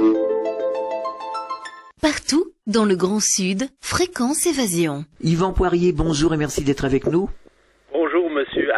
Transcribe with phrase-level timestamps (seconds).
[2.01, 5.05] Partout dans le Grand Sud, Fréquence Évasion.
[5.23, 7.31] Yvan Poirier, bonjour et merci d'être avec nous.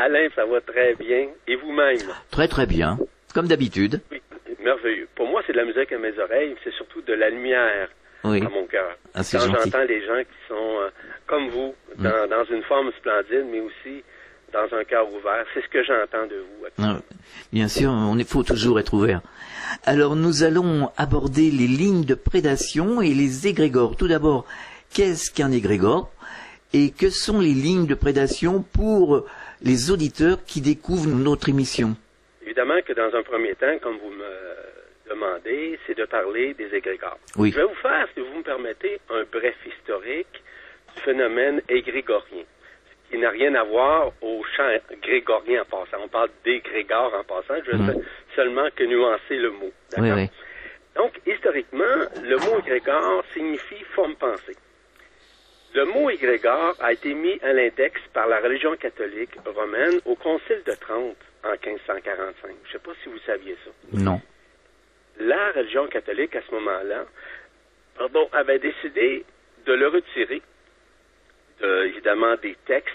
[0.04, 1.28] Alain, ça va très bien.
[1.46, 1.98] Et vous-même?
[2.30, 2.98] Très très bien,
[3.34, 4.00] comme d'habitude.
[4.10, 4.20] Oui,
[4.62, 5.08] merveilleux.
[5.14, 7.88] Pour moi, c'est de la musique à mes oreilles, c'est surtout de la lumière
[8.24, 8.40] Oui.
[8.44, 8.96] à mon cœur.
[9.14, 10.88] Ah, Quand j'entends les gens qui sont euh,
[11.26, 14.02] comme vous, dans, dans une forme splendide, mais aussi
[14.52, 16.66] dans un cœur ouvert, c'est ce que j'entends de vous.
[16.82, 16.98] Ah,
[17.52, 19.20] Bien sûr, on il faut toujours être ouvert.
[19.84, 23.96] Alors nous allons aborder les lignes de prédation et les égrégores.
[23.96, 24.44] Tout d'abord,
[24.92, 26.10] qu'est-ce qu'un égrégore
[26.72, 29.24] et que sont les lignes de prédation pour
[29.62, 31.96] les auditeurs qui découvrent notre émission
[32.42, 37.18] Évidemment que dans un premier temps, comme vous me demandez, c'est de parler des égrégores.
[37.36, 37.50] Oui.
[37.52, 40.42] Je vais vous faire, si vous me permettez, un bref historique
[40.96, 46.02] du phénomène égrégorien, ce qui n'a rien à voir au chant grégorien en passant.
[46.04, 47.86] On parle d'égrégore en passant, je Mhm.
[47.94, 48.00] sais
[48.36, 49.72] seulement que nuancer le mot.
[49.98, 50.28] Oui, oui.
[50.96, 51.84] Donc, historiquement,
[52.22, 54.56] le mot égrégore signifie forme pensée.
[55.74, 60.62] Le mot égrégore a été mis à l'index par la religion catholique romaine au Concile
[60.66, 62.34] de Trente en 1545.
[62.64, 63.70] Je ne sais pas si vous saviez ça.
[63.92, 64.20] Non.
[65.20, 67.04] La religion catholique, à ce moment-là,
[67.96, 69.24] pardon, avait décidé
[69.66, 70.42] de le retirer,
[71.60, 72.94] de- évidemment, des textes,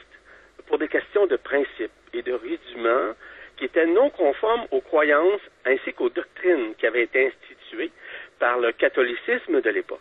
[0.68, 3.14] pour des questions de principe et de rudiments
[3.58, 7.92] qui étaient non conformes aux croyances ainsi qu'aux doctrines qui avaient été instituées
[8.40, 10.00] par le catholicisme de l'époque.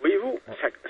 [0.00, 0.40] Voyez-vous,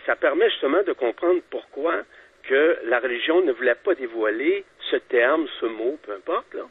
[0.06, 2.02] ça, permet justement de comprendre pourquoi
[2.42, 6.64] que la religion ne voulait pas dévoiler ce terme, ce mot, peu importe, là,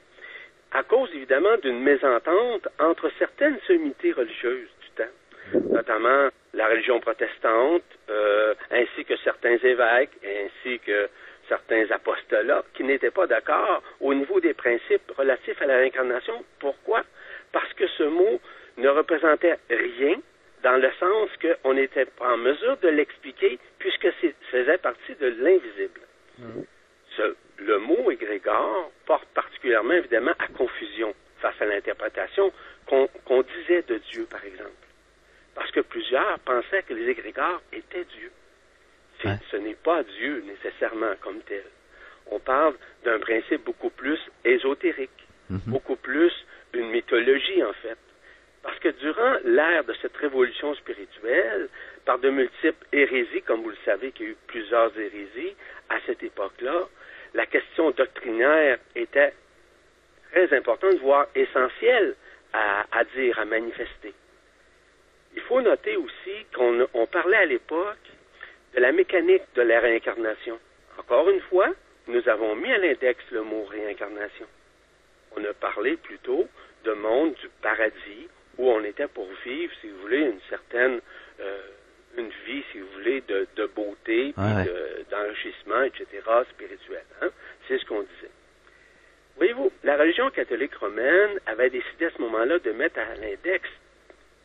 [0.71, 7.83] à cause évidemment d'une mésentente entre certaines sommités religieuses du temps, notamment la religion protestante,
[8.09, 11.09] euh, ainsi que certains évêques, ainsi que
[11.47, 16.43] certains apostolats, qui n'étaient pas d'accord au niveau des principes relatifs à la réincarnation.
[16.59, 17.03] Pourquoi?
[17.51, 18.39] Parce que ce mot
[18.77, 20.17] ne représentait rien
[20.63, 25.27] dans le sens qu'on n'était pas en mesure de l'expliquer puisque c'est faisait partie de
[25.27, 26.01] l'invisible.
[27.17, 32.51] Ce- le mot égrégore porte particulièrement évidemment à confusion face à l'interprétation
[32.87, 34.71] qu'on disait de Dieu, par exemple.
[35.55, 38.31] Parce que plusieurs pensaient que les égrégores étaient Dieu.
[39.51, 41.63] Ce n'est pas Dieu nécessairement comme tel.
[42.31, 42.73] On parle
[43.05, 45.11] d'un principe beaucoup plus ésotérique,
[45.67, 46.31] beaucoup plus
[46.73, 47.97] une mythologie en fait.
[48.63, 51.67] Parce que durant l'ère de cette révolution spirituelle,
[52.05, 55.55] par de multiples hérésies, comme vous le savez qu'il y a eu plusieurs hérésies
[55.89, 56.87] à cette époque-là,
[57.33, 59.33] la question doctrinaire était
[60.31, 62.15] très importante, voire essentielle
[62.53, 64.13] à, dire, à manifester.
[65.35, 67.97] Il faut noter aussi qu'on on parlait à l'époque
[68.75, 70.59] de la mécanique de la réincarnation.
[70.99, 71.69] Encore une fois,
[72.07, 74.45] nous avons mis à l'index le mot réincarnation.
[75.35, 76.47] On a parlé plutôt
[76.83, 78.27] de monde du paradis
[78.57, 80.99] où on était pour vivre, si vous voulez, une certaine
[81.41, 81.61] euh,
[82.17, 84.65] une vie, si vous voulez, de, de beauté, puis Ouais, ouais.
[84.65, 86.05] de- d'enrichissement, etc.,
[86.51, 87.03] spirituel.
[87.21, 87.29] hein.
[87.67, 88.29] C'est ce qu'on disait.
[89.37, 93.67] Voyez-vous, la religion catholique romaine avait décidé à ce moment-là de mettre à l'index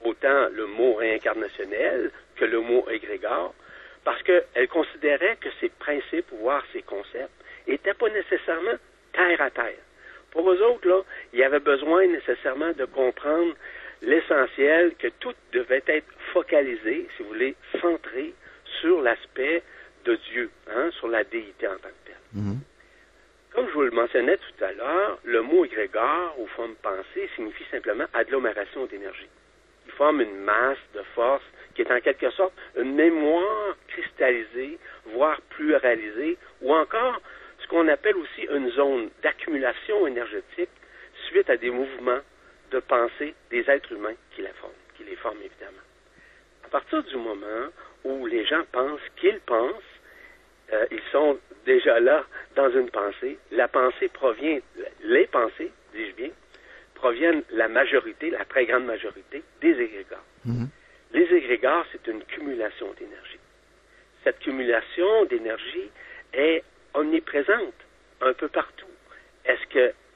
[0.02, 3.54] autant le mot réincarnationnel que le mot égrégore,
[4.04, 7.28] parce qu'elle considérait que ces principes, voire ces concepts,
[7.66, 8.78] n'étaient pas nécessairement
[9.12, 9.74] terre à terre.
[10.30, 11.02] Pour eux autres, là,
[11.34, 13.54] il y avait besoin nécessairement de comprendre
[14.02, 18.34] l'essentiel, que tout devait être focalisé, si vous voulez, centré
[18.80, 19.62] sur l'aspect
[20.04, 22.14] de Dieu, hein, sur la déité en tant que telle.
[22.34, 22.60] Mhm.
[23.52, 27.64] Comme je vous le mentionnais tout à l'heure, le mot égrégore ou forme pensée signifie
[27.70, 29.28] simplement agglomération d'énergie.
[29.86, 31.42] Il forme une masse de force
[31.74, 37.20] qui est en quelque sorte une mémoire cristallisée, voire pluralisée, ou encore
[37.60, 40.70] ce qu'on appelle aussi une zone d'accumulation énergétique
[41.28, 42.20] suite à des mouvements
[42.70, 45.84] de pensée des êtres humains qui la forment, qui les forment évidemment.
[46.64, 47.68] À partir du moment
[48.04, 49.82] où les gens pensent qu'ils pensent,
[50.72, 52.24] euh, ils sont déjà là
[52.56, 53.38] dans une pensée.
[53.52, 54.60] La pensée provient,
[55.02, 56.30] les pensées, dis-je bien,
[56.94, 60.24] proviennent la majorité, la très grande majorité, des égrégores.
[60.44, 60.68] Mhm.
[61.12, 63.38] Les égrégores, c'est une cumulation d'énergie.
[64.24, 65.90] Cette cumulation d'énergie
[66.34, 66.62] est
[66.92, 67.74] omniprésente
[68.20, 68.86] un peu partout.
[69.44, 69.66] Est-ce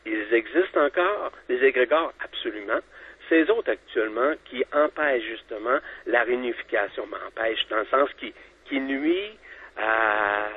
[0.02, 2.12] qu'ils existent encore, les égrégores?
[2.25, 2.81] Absolument.
[3.28, 8.34] Ces autres actuellement qui empêchent justement la réunification, mais empêchent dans le sens qui,
[8.66, 9.38] qui nuit
[9.76, 10.49] à,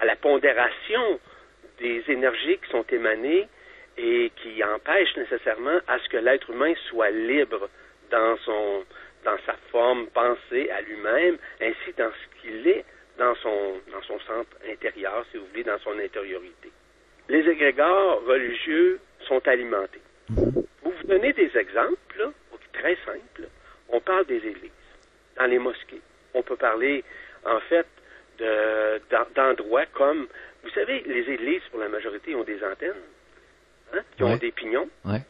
[0.00, 1.18] à la pondération
[1.78, 3.48] des énergies qui sont émanées
[3.96, 7.68] et qui empêchent nécessairement à ce que l'être humain soit libre
[8.10, 8.84] dans son
[9.24, 12.84] dans sa forme pensée à lui-même, ainsi dans ce qu'il est
[13.18, 16.70] dans son dans son centre intérieur, si vous voulez, dans son intériorité.
[17.28, 20.00] Les égrégores religieux sont alimentés.
[20.28, 22.30] Vous vous donnez des exemples, là,
[22.72, 23.48] très simples.
[23.88, 24.70] On parle des églises,
[25.36, 26.00] dans les mosquées.
[26.34, 27.02] On peut parler,
[27.44, 27.86] en fait,
[28.38, 30.26] de- d'en- d'endroits comme,
[30.62, 32.92] vous savez, les églises, pour la majorité, ont des antennes,
[33.94, 34.38] hein, qui ont Ouais.
[34.38, 34.88] des pignons.
[35.04, 35.20] Ouais.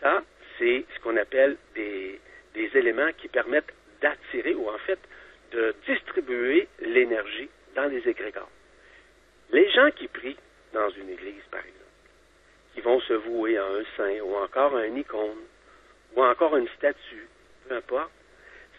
[0.00, 0.22] Ça,
[0.58, 2.20] c'est ce qu'on appelle des,
[2.54, 3.72] des éléments qui permettent
[4.02, 4.98] d'attirer ou en fait
[5.52, 8.50] de distribuer l'énergie dans les égrégores.
[9.52, 10.36] Les gens qui prient
[10.74, 11.80] dans une église, par exemple,
[12.74, 15.44] qui vont se vouer à un saint ou encore à une icône
[16.16, 17.28] ou encore une statue,
[17.68, 18.10] peu importe,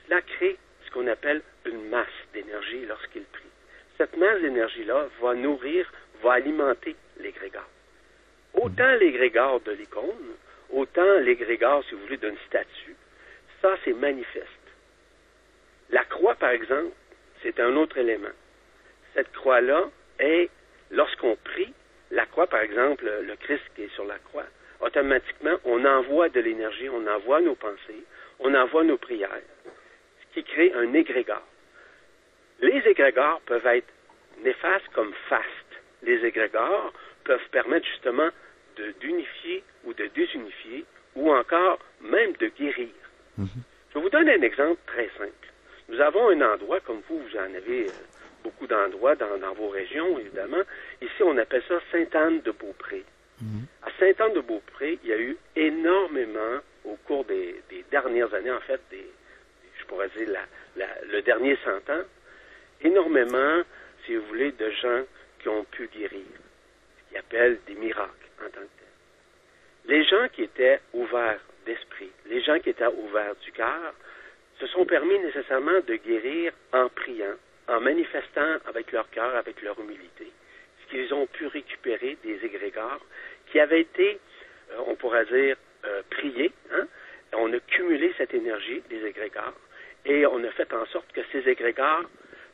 [0.05, 3.43] cela crée ce qu'on appelle une masse d'énergie lorsqu'ils prient.
[3.97, 7.69] Cette masse d'énergie-là va nourrir, va alimenter l'égrégore.
[8.53, 10.35] Autant l'égrégore de l'icône,
[10.69, 12.95] autant l'égrégore, si vous voulez, d'une statue,
[13.61, 14.49] ça, c'est manifeste.
[15.89, 16.93] La croix, par exemple,
[17.41, 18.35] c'est un autre élément.
[19.13, 19.89] Cette croix-là
[20.19, 20.49] est,
[20.91, 21.73] lorsqu'on prie,
[22.11, 24.45] la croix, par exemple, le Christ qui est sur la croix,
[24.81, 28.03] automatiquement, on envoie de l'énergie, on envoie nos pensées,
[28.39, 29.29] on envoie nos prières,
[29.65, 31.45] ce qui crée un égrégore.
[32.61, 33.87] Les égrégores peuvent être
[34.43, 35.45] néfastes comme fastes.
[36.03, 36.93] Les égrégores
[37.23, 38.29] peuvent permettre justement
[38.77, 40.85] de- d'unifier ou de désunifier
[41.15, 42.89] ou encore même de guérir.
[43.93, 45.31] Je vous donne un exemple très simple.
[45.89, 47.91] Nous avons un endroit, comme vous, vous en avez euh,
[48.45, 50.63] beaucoup d'endroits dans, dans vos régions, évidemment.
[51.01, 53.03] Ici, on appelle ça Sainte-Anne-de-Beaupré.
[53.83, 56.55] À Sainte-Anne-de-Beaupré, il y a eu énormément,
[56.85, 59.07] au cours des, des dernières années, en fait, des,
[59.79, 60.47] je pourrais dire la-
[60.81, 62.03] la- le dernier cent ans,
[62.81, 63.61] énormément,
[64.05, 65.01] si vous voulez, de gens
[65.39, 69.91] qui ont pu guérir, ce qu'ils appellent des miracles en tant que tels.
[69.95, 73.93] Les gens qui étaient ouverts d'esprit, les gens qui étaient ouverts du cœur,
[74.59, 77.35] se sont permis nécessairement de guérir en priant,
[77.67, 80.31] en manifestant avec leur cœur, avec leur humilité,
[80.81, 83.01] ce qu'ils ont pu récupérer des égrégores
[83.51, 84.19] qui avaient été,
[84.71, 86.51] euh, on pourrait dire, euh, priés.
[86.71, 86.87] Hein?
[87.33, 89.53] On a cumulé cette énergie des égrégores
[90.05, 92.03] et on a fait en sorte que ces égrégores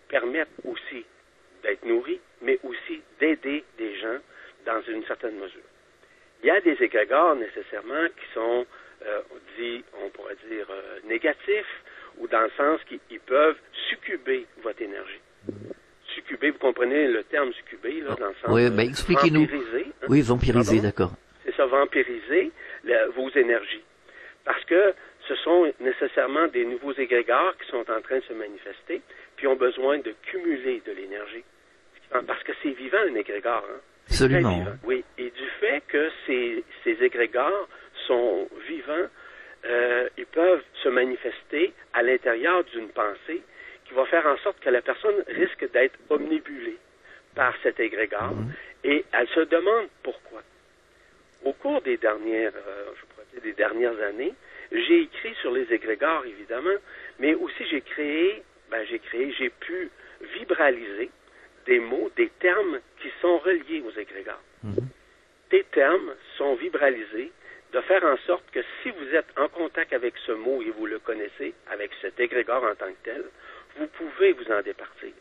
[0.08, 1.06] permettent aussi
[1.64, 4.18] d'être nourris, mais aussi d'aider des gens
[4.66, 5.62] dans une certaine mesure.
[6.44, 8.66] Il y a des égrégores nécessairement qui sont,
[9.06, 9.22] euh,
[9.58, 11.84] dit, on pourrait dire, euh, négatifs,
[12.22, 13.58] ou dans le sens qu'ils peuvent
[13.90, 15.20] succuber votre énergie.
[16.16, 19.44] Succuber, vous comprenez le terme succuber, là, dans le sens Oui, ben, expliquez-nous.
[19.44, 19.84] hein?
[20.08, 21.12] Oui, vampiriser, d'accord.
[21.46, 22.52] c'est ça, vampiriser
[23.16, 23.84] vos énergies.
[24.46, 24.94] Parce que
[25.28, 29.02] ce sont nécessairement des nouveaux égrégores qui sont en train de se manifester,
[29.38, 31.44] puis ont besoin de cumuler de l'énergie.
[32.28, 33.66] Parce que c'est vivant, un égrégore.
[33.72, 33.80] Hein?
[34.10, 34.60] Absolument.
[34.60, 34.72] vivant.
[34.84, 37.70] Oui, et du fait que ces, ces égrégores
[38.08, 39.08] sont vivants,
[39.66, 43.42] euh, ils peuvent se manifester à l'intérieur d'une pensée
[43.86, 46.78] qui va faire en sorte que la personne risque d'être omnibulée
[47.36, 48.34] par cet égrégore
[48.84, 50.42] et elle se demande pourquoi.
[51.44, 54.34] Au cours des dernières, euh, je pourrais dire des dernières années,
[54.72, 56.78] j'ai écrit sur les égrégores évidemment,
[57.20, 59.90] mais aussi j'ai créé, ben, j'ai créé, j'ai pu
[60.40, 61.10] vibraliser
[61.66, 64.42] des mots, des termes qui sont reliés aux égrégores.
[65.50, 67.32] Des termes sont vibralisés
[67.72, 70.86] de faire en sorte que si vous êtes en contact avec ce mot et vous
[70.86, 73.24] le connaissez, avec cet égrégore en tant que tel,
[73.78, 75.14] vous pouvez vous en départir.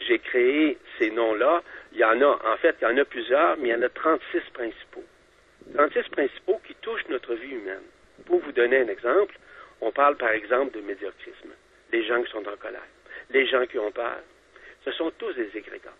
[0.00, 1.62] J'ai créé ces noms-là.
[1.92, 3.82] Il y en a, en fait, il y en a plusieurs, mais il y en
[3.82, 5.04] a 36 principaux.
[5.74, 7.82] 36 principaux qui touchent notre vie humaine.
[8.24, 9.36] Pour vous donner un exemple,
[9.80, 11.50] on parle par exemple de médiocrisme.
[11.92, 12.80] Les gens qui sont en colère,
[13.30, 14.18] les gens qui ont peur,
[14.84, 15.92] ce sont tous des égrégores.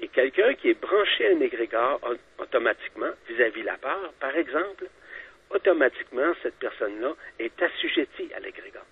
[0.00, 4.86] Et quelqu'un qui est branché à un égrégore au- automatiquement vis-à-vis la peur, par exemple,
[5.50, 8.84] automatiquement, cette personne-là est assujettie à l'égrégore.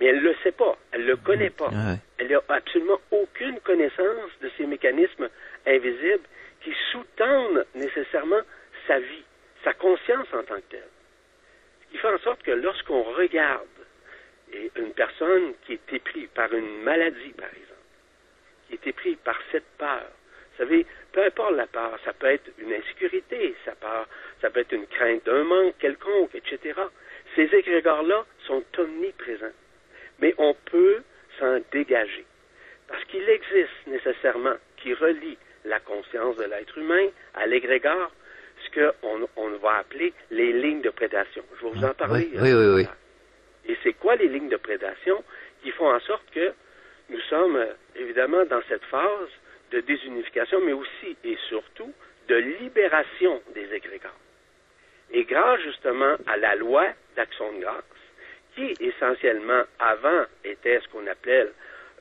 [0.00, 1.68] Mais elle ne le sait pas, elle ne le connaît pas.
[1.68, 1.98] Ouais.
[2.18, 5.28] Elle n'a absolument aucune connaissance de ces mécanismes
[5.66, 6.24] invisibles
[6.62, 8.40] qui sous-tendent nécessairement
[8.86, 9.24] sa vie,
[9.62, 10.88] sa conscience en tant que telle.
[11.86, 13.66] Ce qui fait en sorte que lorsqu'on regarde
[14.76, 17.71] une personne qui est éprise par une maladie, par exemple,
[18.72, 20.04] qui est épris par cette peur.
[20.52, 23.86] Vous savez, peu importe la peur, ça peut être une insécurité, ça peut,
[24.40, 26.80] ça peut être une crainte d'un manque quelconque, etc.
[27.36, 29.56] Ces égrégores-là sont omniprésents.
[30.20, 31.02] Mais on peut
[31.38, 32.24] s'en dégager.
[32.88, 38.10] Parce qu'il existe nécessairement, qui relie la conscience de l'être humain à l'égrégore,
[38.64, 41.42] ce qu'on on va appeler les lignes de prédation.
[41.58, 42.28] Je vais vous en parler.
[42.34, 42.86] Oui, oui, oui, oui.
[43.68, 45.22] Et c'est quoi les lignes de prédation
[45.62, 46.52] qui font en sorte que
[47.08, 49.28] nous sommes euh, évidemment dans cette phase
[49.70, 51.92] de désunification, mais aussi et surtout
[52.28, 54.18] de libération des égrégores.
[55.10, 57.84] Et grâce justement à la loi d'action de grâce,
[58.54, 61.52] qui essentiellement avant était ce qu'on appelle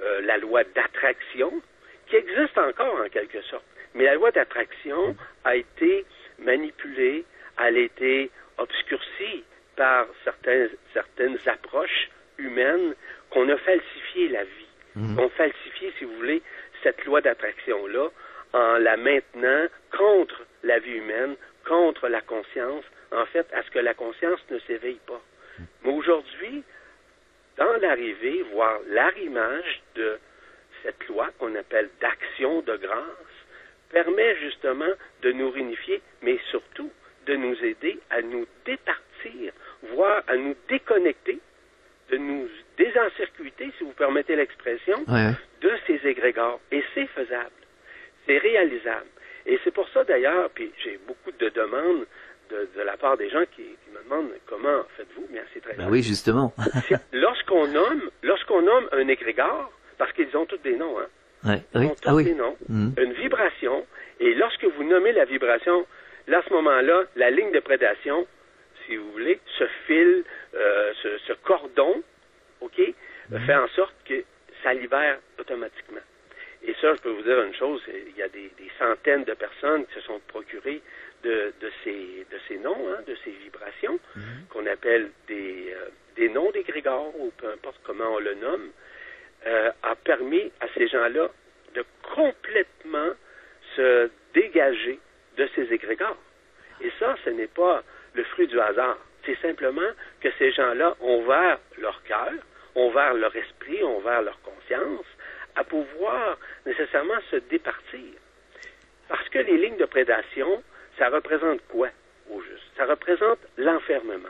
[0.01, 1.61] euh, la loi d'attraction,
[2.07, 3.65] qui existe encore en quelque sorte.
[3.93, 6.05] Mais la loi d'attraction a été
[6.39, 7.25] manipulée,
[7.59, 9.43] elle a été obscurcie
[9.75, 12.95] par certaines, approches humaines
[13.29, 14.60] qu'on a falsifié la vie.
[14.95, 15.19] Mhm.
[15.19, 16.41] On falsifié, si vous voulez,
[16.83, 18.09] cette loi d'attraction-là
[18.53, 23.79] en la maintenant contre la vie humaine, contre la conscience, en fait, à ce que
[23.79, 25.21] la conscience ne s'éveille pas.
[25.83, 26.63] Mais aujourd'hui,
[27.57, 30.19] dans l'arrivée, voire l'arrimage de
[30.83, 33.35] cette loi qu'on appelle d'action de grâce,
[33.91, 36.91] permet justement de nous réunifier, mais surtout
[37.25, 39.53] de nous aider à nous départir,
[39.93, 41.39] voire à nous déconnecter,
[42.11, 45.31] de nous désencircuiter, si vous permettez l'expression, Ouais.
[45.61, 46.59] de ces égrégores.
[46.71, 47.51] Et c'est faisable.
[48.27, 49.07] C'est réalisable.
[49.45, 52.05] Et c'est pour ça d'ailleurs, puis j'ai beaucoup de demandes
[52.49, 55.73] de, de la part des gens qui, qui me demandent comment faites-vous, bien c'est très
[55.75, 56.53] Ben oui, justement.
[57.13, 61.07] Lorsqu'on nomme, lorsqu'on nomme un égrégore, parce qu'ils ont tous des noms, hein,
[61.43, 61.61] Ouais.
[61.73, 61.85] ils Oui.
[61.87, 62.25] ont tous Ah oui.
[62.25, 62.93] des noms, Mhm.
[62.97, 63.85] une vibration,
[64.19, 65.87] et lorsque vous nommez la vibration,
[66.27, 68.27] là, à ce moment-là, la ligne de prédation,
[68.91, 72.03] si vous voulez, ce fil, euh, ce, ce cordon,
[72.59, 72.81] OK,
[73.45, 74.21] fait en sorte que
[74.61, 76.01] ça libère automatiquement.
[76.63, 79.33] Et ça, je peux vous dire une chose, il y a des, des centaines de
[79.33, 80.81] personnes qui se sont procurées
[81.23, 83.97] de, de ces, de ces noms, hein, de ces vibrations,
[84.49, 88.71] qu'on appelle des, euh, des noms d'égrégores, ou peu importe comment on le nomme,
[89.47, 91.29] euh, a permis à ces gens-là
[91.75, 93.11] de complètement
[93.77, 94.99] se dégager
[95.37, 96.17] de ces égrégores.
[96.81, 98.97] Et ça, ce n'est pas le fruit du hasard.
[99.25, 99.89] C'est simplement
[100.19, 102.31] que ces gens-là ont ouvert leur cœur,
[102.75, 105.05] ont ouvert leur esprit, ont ouvert leur conscience
[105.55, 108.13] à pouvoir nécessairement se départir.
[109.09, 110.63] Parce que les lignes de prédation,
[110.97, 111.89] ça représente quoi
[112.29, 112.63] au juste?
[112.77, 114.29] Ça représente l'enfermement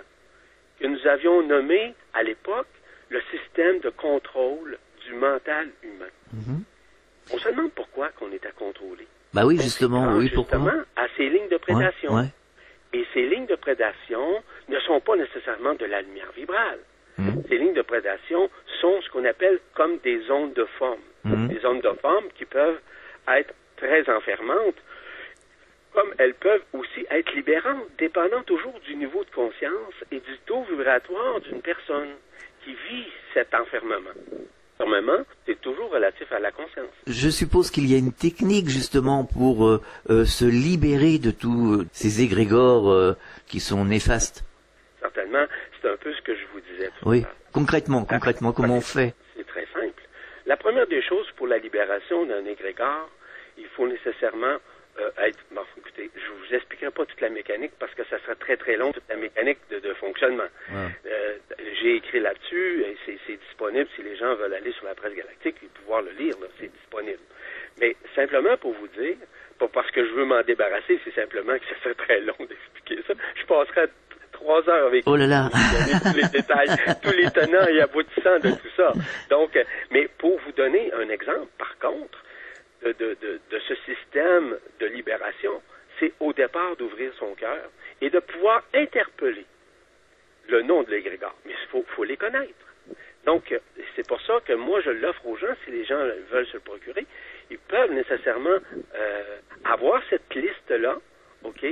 [0.79, 2.67] que nous avions nommé à l'époque
[3.09, 6.09] le système de contrôle du mental humain.
[6.33, 6.63] Mhm.
[7.33, 9.07] On se demande pourquoi qu'on est à contrôler.
[9.33, 10.15] Bah oui, justement.
[10.17, 10.59] Oui, pourquoi?
[10.97, 12.13] à ces lignes de Ouais, prédation.
[12.15, 12.25] ouais.
[12.93, 16.79] Et ces lignes de prédation ne sont pas nécessairement de la lumière vibrale.
[17.17, 17.43] Mhm.
[17.48, 21.01] Ces lignes de prédation sont ce qu'on appelle comme des ondes de forme.
[21.24, 21.48] Mhm.
[21.50, 22.79] Des ondes de forme qui peuvent
[23.27, 24.77] être très enfermantes,
[25.93, 30.63] comme elles peuvent aussi être libérantes, dépendant toujours du niveau de conscience et du taux
[30.63, 32.12] vibratoire d'une personne
[32.63, 34.12] qui vit cet enfermement.
[34.80, 36.90] L'enfermement, c'est toujours relatif à la conscience.
[37.08, 41.74] Je suppose qu'il y a une technique justement pour euh, euh, se libérer de tous
[41.74, 43.13] euh, ces égrégores euh,
[43.48, 44.44] qui sont néfastes.
[45.00, 45.46] Certainement,
[45.82, 47.24] c'est un peu ce que je vous disais tout Oui.
[47.54, 49.13] Concrètement, concrètement, comment on fait?
[49.36, 50.01] C'est très simple.
[50.46, 53.10] La première des choses pour la libération d'un égrégore,
[53.58, 54.58] il faut nécessairement
[55.00, 55.39] euh, être.
[55.51, 58.75] Bon, écoutez, je vous expliquerai pas toute la mécanique parce que ça serait très très
[58.77, 60.50] long, toute la mécanique de, de fonctionnement.
[60.74, 61.38] Euh,
[61.81, 65.13] J'ai écrit là-dessus et c'est c'est disponible si les gens veulent aller sur la presse
[65.15, 67.19] galactique et pouvoir le lire, c'est disponible.
[67.79, 69.15] Mais simplement pour vous dire,
[69.60, 73.01] pas parce que je veux m'en débarrasser, c'est simplement que ça serait très long d'expliquer
[73.07, 73.13] ça.
[73.36, 73.88] Je passerai
[74.31, 75.50] trois heures avec Oh là là.
[76.03, 76.67] tous les détails,
[77.01, 78.91] tous les tenants et aboutissants de tout ça.
[79.29, 82.17] Donc, euh, mais pour vous donner un exemple, par contre,
[82.83, 85.61] de, de, de, de ce système de libération,
[86.00, 87.69] c'est au départ d'ouvrir son cœur
[88.01, 89.45] et de pouvoir interpeller
[90.50, 91.35] le nom de l'égrégore.
[91.45, 92.53] Mais il faut, faut les connaître.
[93.25, 93.53] Donc,
[93.95, 96.59] c'est pour ça que moi, je l'offre aux gens, si les gens veulent se le
[96.61, 97.05] procurer,
[97.51, 98.57] ils peuvent nécessairement
[98.95, 100.97] euh, avoir cette liste-là,
[101.43, 101.63] OK,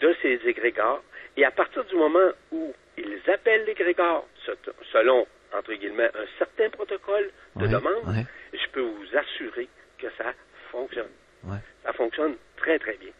[0.00, 1.02] de ces égrégores.
[1.36, 4.52] Et à partir du moment où ils appellent l'égrégore se-
[4.92, 8.24] selon, entre guillemets, un certain protocole de Ouais, demande, ouais.
[8.54, 9.68] je peux vous assurer
[9.98, 10.32] que ça
[10.74, 11.10] fonctionne.
[11.44, 11.58] Ouais.
[11.84, 13.10] Ça fonctionne très, très bien.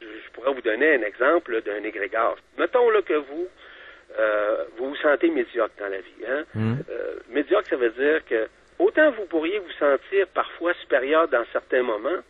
[0.00, 2.36] Je, pourrais vous donner un exemple d'un égrégore.
[2.58, 3.48] Mettons là, que vous,
[4.18, 6.24] euh, vous vous sentez médiocre dans la vie.
[6.28, 6.44] Hein?
[6.54, 6.78] Mhm.
[6.90, 8.48] Euh, médiocre, ça veut dire que
[8.78, 12.20] autant vous pourriez vous sentir parfois supérieur dans certains moments,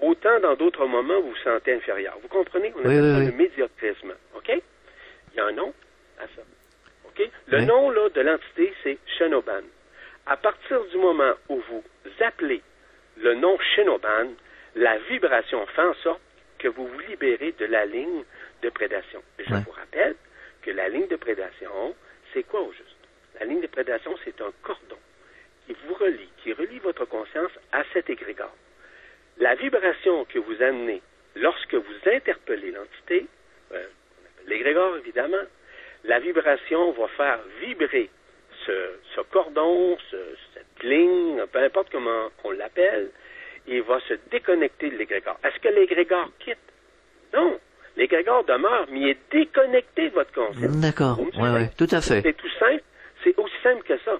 [0.00, 2.18] autant dans d'autres moments vous vous sentez inférieur.
[2.22, 2.72] Vous comprenez?
[2.76, 3.26] On Oui, appelle oui, ça oui.
[3.26, 4.12] le médiocrisme.
[4.36, 4.50] OK?
[4.50, 5.72] Il y a un nom
[6.18, 6.42] à ça.
[7.06, 7.30] OK?
[7.48, 7.66] Le Oui.
[7.66, 9.62] nom là, de l'entité, c'est Shinoban.
[10.26, 11.82] À partir du moment où vous
[12.20, 12.62] appelez
[13.18, 14.28] le nom Shinoban,
[14.74, 16.20] la vibration fait en sorte
[16.58, 18.24] que vous vous libérez de la ligne
[18.62, 19.22] de prédation.
[19.38, 19.60] Je Ouais.
[19.64, 20.14] vous rappelle
[20.62, 21.94] que la ligne de prédation,
[22.32, 22.96] c'est quoi au juste?
[23.40, 24.98] La ligne de prédation, c'est un cordon
[25.66, 28.54] qui vous relie, qui relie votre conscience à cet égrégore.
[29.38, 31.02] La vibration que vous amenez
[31.36, 33.26] lorsque vous interpellez l'entité,
[33.72, 33.86] euh,
[34.46, 35.42] l'égrégore évidemment,
[36.04, 38.10] la vibration va faire vibrer
[38.66, 38.72] ce,
[39.14, 43.10] ce cordon, ce- cette ligne, peu importe comment on l'appelle,
[43.68, 45.38] et va se déconnecter de l'égrégore.
[45.44, 46.58] Est-ce que l'égrégore quitte?
[47.32, 47.58] Non.
[47.96, 50.80] L'égrégore demeure, mais il est déconnecté de votre conscience.
[50.80, 51.20] D'accord.
[51.38, 52.22] Ouais, tout à fait.
[52.22, 52.82] C'est tout simple.
[53.22, 54.18] C'est aussi simple que ça.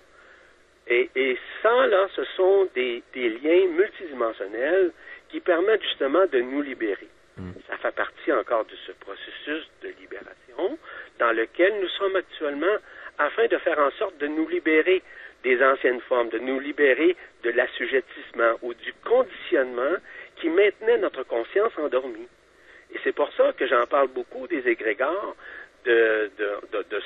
[0.88, 4.92] Et, et ça, là, ce sont des, des liens multidimensionnels
[5.30, 7.08] qui permettent justement de nous libérer.
[7.66, 10.78] Ça fait partie encore de ce processus de libération
[11.18, 12.76] dans lequel nous sommes actuellement
[13.24, 15.02] afin de faire en sorte de nous libérer
[15.42, 19.96] des anciennes formes, de nous libérer de l'assujettissement ou du conditionnement
[20.36, 22.28] qui maintenait notre conscience endormie.
[22.94, 25.34] Et c'est pour ça que j'en parle beaucoup des égrégores,
[25.84, 26.30] de,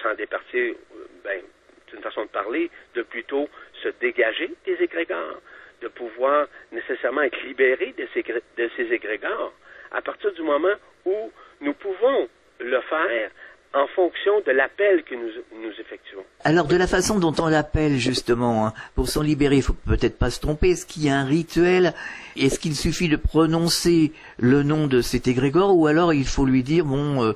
[0.03, 1.41] s'en départir, euh, ben,
[1.89, 3.49] c'est une façon de parler, de plutôt
[3.83, 5.41] se dégager des égrégores,
[5.81, 9.55] de pouvoir nécessairement être libéré de ces, de ces égrégores
[9.93, 12.29] à partir du moment où nous pouvons
[12.61, 13.31] le faire
[13.77, 15.31] en fonction de l'appel que nous,
[15.61, 16.25] nous effectuons.
[16.45, 20.19] Alors de la façon dont on l'appelle justement, hein, pour s'en libérer, il faut peut-être
[20.19, 20.71] pas se tromper.
[20.71, 21.93] Est-ce qu'il y a un rituel?
[22.37, 25.77] Est-ce qu'il suffit de prononcer le nom de cet égrégore?
[25.77, 27.33] Ou alors il faut lui dire bon, euh,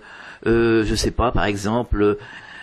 [0.46, 2.16] euh, je sais pas, par exemple, euh,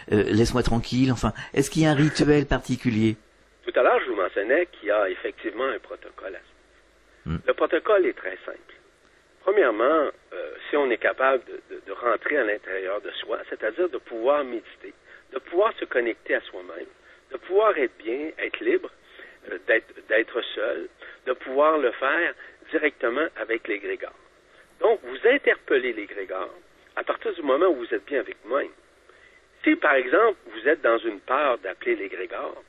[0.10, 1.12] laisse-moi tranquille.
[1.12, 3.16] Enfin, est-ce qu'il y a un rituel particulier?
[3.64, 7.30] Tout à l'heure, je vous mentionnais qu'il y a effectivement un protocole à.
[7.30, 7.38] Hmm.
[7.46, 8.77] Le protocole est très simple.
[9.48, 14.44] Premièrement, euh, si on est capable de, rentrer à l'intérieur de soi, c'est-à-dire de pouvoir
[14.44, 14.94] méditer,
[15.32, 16.86] de pouvoir se connecter à soi-même,
[17.32, 18.92] de pouvoir être bien, être libre,
[19.50, 19.58] euh,
[20.10, 20.90] d'être, seul,
[21.26, 22.34] de pouvoir le faire
[22.72, 24.20] directement avec l'égrégore.
[24.82, 26.54] Donc, vous interpellez l'égrégore
[26.98, 28.68] à partir du moment où vous êtes bien avec vous-même.
[29.64, 32.62] Si, par exemple, vous êtes dans une peur d'appeler l'égrégore,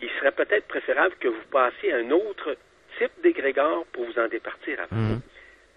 [0.00, 2.56] il serait peut-être préférable que vous passiez à un autre
[2.98, 5.18] type d'égrégore pour vous en départir avant.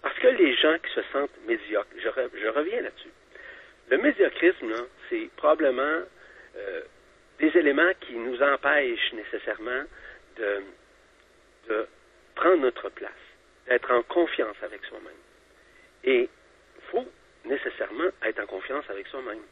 [0.02, 3.10] Parce que les gens qui se sentent médiocres, je, re- je reviens là-dessus.
[3.90, 4.74] Le médiocrisme,
[5.08, 6.02] c'est probablement
[6.56, 6.80] euh,
[7.38, 9.82] des éléments qui nous empêchent nécessairement
[10.36, 10.62] de,
[11.68, 11.86] de
[12.34, 13.10] prendre notre place,
[13.68, 15.12] d'être en confiance avec soi-même.
[16.04, 17.06] Et il faut
[17.44, 19.42] nécessairement être en confiance avec soi-même.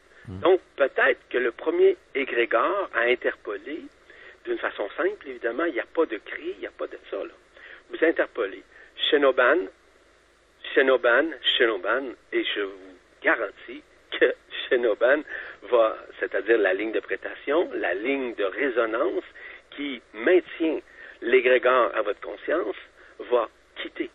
[0.40, 3.82] Donc, peut-être que le premier égrégore à interpeller,
[4.46, 6.98] d'une façon simple, évidemment, il n'y a pas de cri, il n'y a pas de
[7.10, 7.34] ça, là.
[7.90, 8.62] Vous interpellez
[8.96, 9.66] Shinoban,
[10.74, 13.82] Shinoban, Shinoban, et je vous garantis
[14.18, 14.34] que
[14.68, 15.22] Shinoban
[15.70, 19.24] va, c'est-à-dire la ligne de prétation, la ligne de résonance
[19.70, 20.80] qui maintient
[21.22, 22.76] l'égrégore à votre conscience,
[23.30, 23.48] va
[23.80, 24.10] quitter,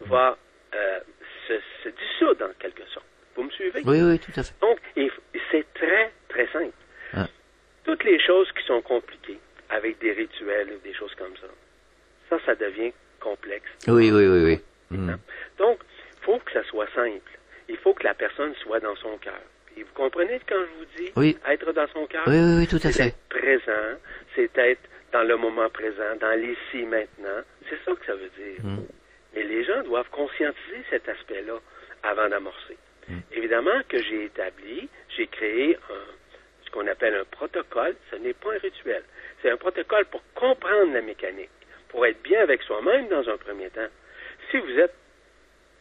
[0.00, 0.36] va
[0.74, 1.00] euh,
[1.48, 3.06] se, se dissoudre en quelque sorte.
[3.36, 3.82] Vous me suivez?
[3.84, 4.54] Oui, oui, tout à fait.
[4.60, 4.78] Donc,
[5.50, 6.72] c'est très, très simple.
[7.14, 7.26] Ah.
[7.84, 9.38] Toutes les choses qui sont compliquées,
[9.70, 11.48] avec des rituels ou des choses comme ça,
[12.30, 13.68] ça, ça devient complexe.
[13.88, 14.60] Oui, oui, oui, oui.
[14.90, 15.14] Mm.
[15.58, 15.93] Donc, il
[16.24, 17.30] faut que ça soit simple.
[17.68, 19.40] Il faut que la personne soit dans son cœur.
[19.76, 21.12] Et vous comprenez quand je vous dis?
[21.16, 21.36] Oui.
[21.48, 22.22] être dans son cœur?
[22.26, 23.08] Oui, oui, oui, tout à C'est fait.
[23.08, 23.98] être présent,
[24.34, 24.80] c'est être
[25.12, 27.40] dans le moment présent, dans l'ici maintenant.
[27.68, 28.60] C'est ça que ça veut dire.
[28.62, 28.84] Mm.
[29.34, 31.58] Mais les gens doivent conscientiser cet aspect-là
[32.02, 32.76] avant d'amorcer.
[33.32, 37.94] Évidemment que j'ai établi, j'ai créé un- ce qu'on appelle un protocole.
[38.10, 39.02] Ce n'est pas un rituel.
[39.42, 41.50] C'est un protocole pour comprendre la mécanique,
[41.88, 43.88] pour être bien avec soi-même dans un premier temps.
[44.50, 44.94] Si vous êtes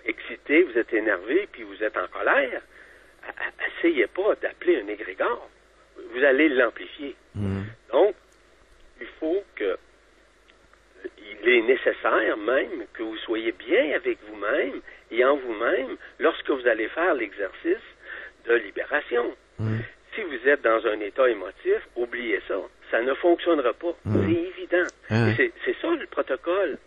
[0.05, 2.61] excité, vous êtes énervé, puis vous êtes en colère,
[3.79, 5.49] essayez pas d'appeler un égrégore.
[6.13, 7.15] Vous allez l'amplifier.
[7.35, 7.61] Mm.
[7.91, 8.15] Donc,
[8.99, 9.77] il faut que
[11.17, 16.67] il est nécessaire même que vous soyez bien avec vous-même et en vous-même lorsque vous
[16.67, 17.83] allez faire l'exercice
[18.45, 19.35] de libération.
[19.59, 19.79] Mm.
[20.15, 22.55] Si vous êtes dans un état émotif, oubliez ça.
[22.91, 23.95] Ça ne fonctionnera pas.
[24.05, 24.87] C'est évident.
[25.35, 26.77] C'est- C'est ça le protocole.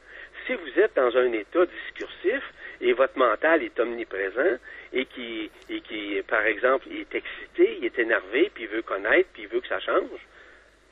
[0.47, 2.43] Si vous êtes dans un état discursif
[2.81, 4.59] et votre mental est omniprésent
[4.93, 8.83] et qui, et qui, par exemple, il est excité, il est énervé, puis il veut
[8.83, 10.21] connaître, puis il veut que ça change,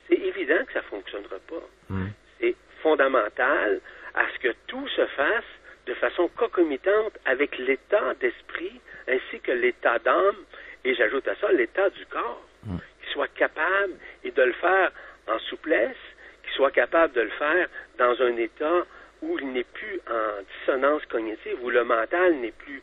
[0.08, 1.68] c'est évident que ça ne fonctionnera pas.
[1.88, 2.06] Mm.
[2.40, 3.80] C'est fondamental
[4.14, 5.44] à ce que tout se fasse
[5.86, 10.36] de façon concomitante avec l'état d'esprit ainsi que l'état d'âme
[10.84, 14.92] et j'ajoute à ça l'état du corps, qu'il soit capable et de le faire
[15.26, 15.96] en souplesse,
[16.42, 17.68] qu'il soit capable de le faire
[17.98, 18.84] dans un état
[19.24, 22.82] où il n'est plus en dissonance cognitive, où le mental n'est plus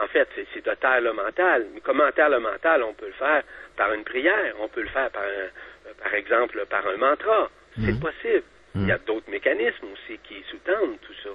[0.00, 1.66] en fait, c'est- de taire le mental.
[1.74, 2.84] Mais comment taire le mental?
[2.84, 3.42] On peut le faire
[3.76, 7.50] par une prière, on peut le faire par un, par exemple, par un mantra.
[7.84, 8.44] C'est possible.
[8.76, 11.30] Il y a d'autres mécanismes aussi qui sous-tendent tout ça.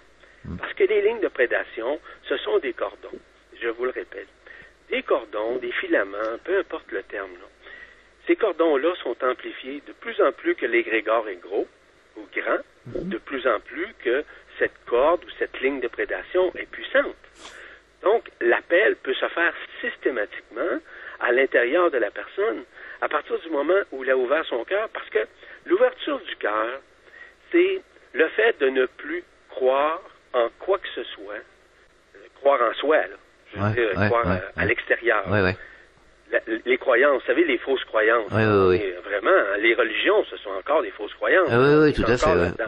[0.60, 3.20] Parce que les lignes de prédation, ce sont des cordons.
[3.62, 4.28] Je vous le répète.
[4.90, 7.32] Des cordons, des filaments, peu importe le terme.
[7.34, 7.48] Là.
[8.28, 11.68] Ces cordons-là sont amplifiés de plus en plus que l'égrégore est gros
[12.16, 14.24] ou grand, de plus en plus que
[14.60, 17.16] cette corde ou cette ligne de prédation est puissante.
[18.04, 20.80] Donc, l'appel peut se faire systématiquement
[21.20, 22.64] à l'intérieur de la personne
[23.02, 25.20] à partir du moment où il a ouvert son cœur, parce que
[25.66, 26.80] l'ouverture du cœur,
[27.52, 27.82] c'est
[28.14, 30.02] le fait de ne plus croire
[30.34, 33.16] en quoi que ce soit, euh, croire en soi, là.
[33.54, 34.68] je veux dire, ouais, croire ouais, euh, à ouais.
[34.68, 35.24] l'extérieur.
[36.32, 38.32] La- les croyances, vous savez, les fausses croyances.
[39.04, 41.48] Vraiment, hein, les religions, ce sont encore des fausses croyances.
[41.52, 42.64] Ah, oui, oui, C'est tout à fait.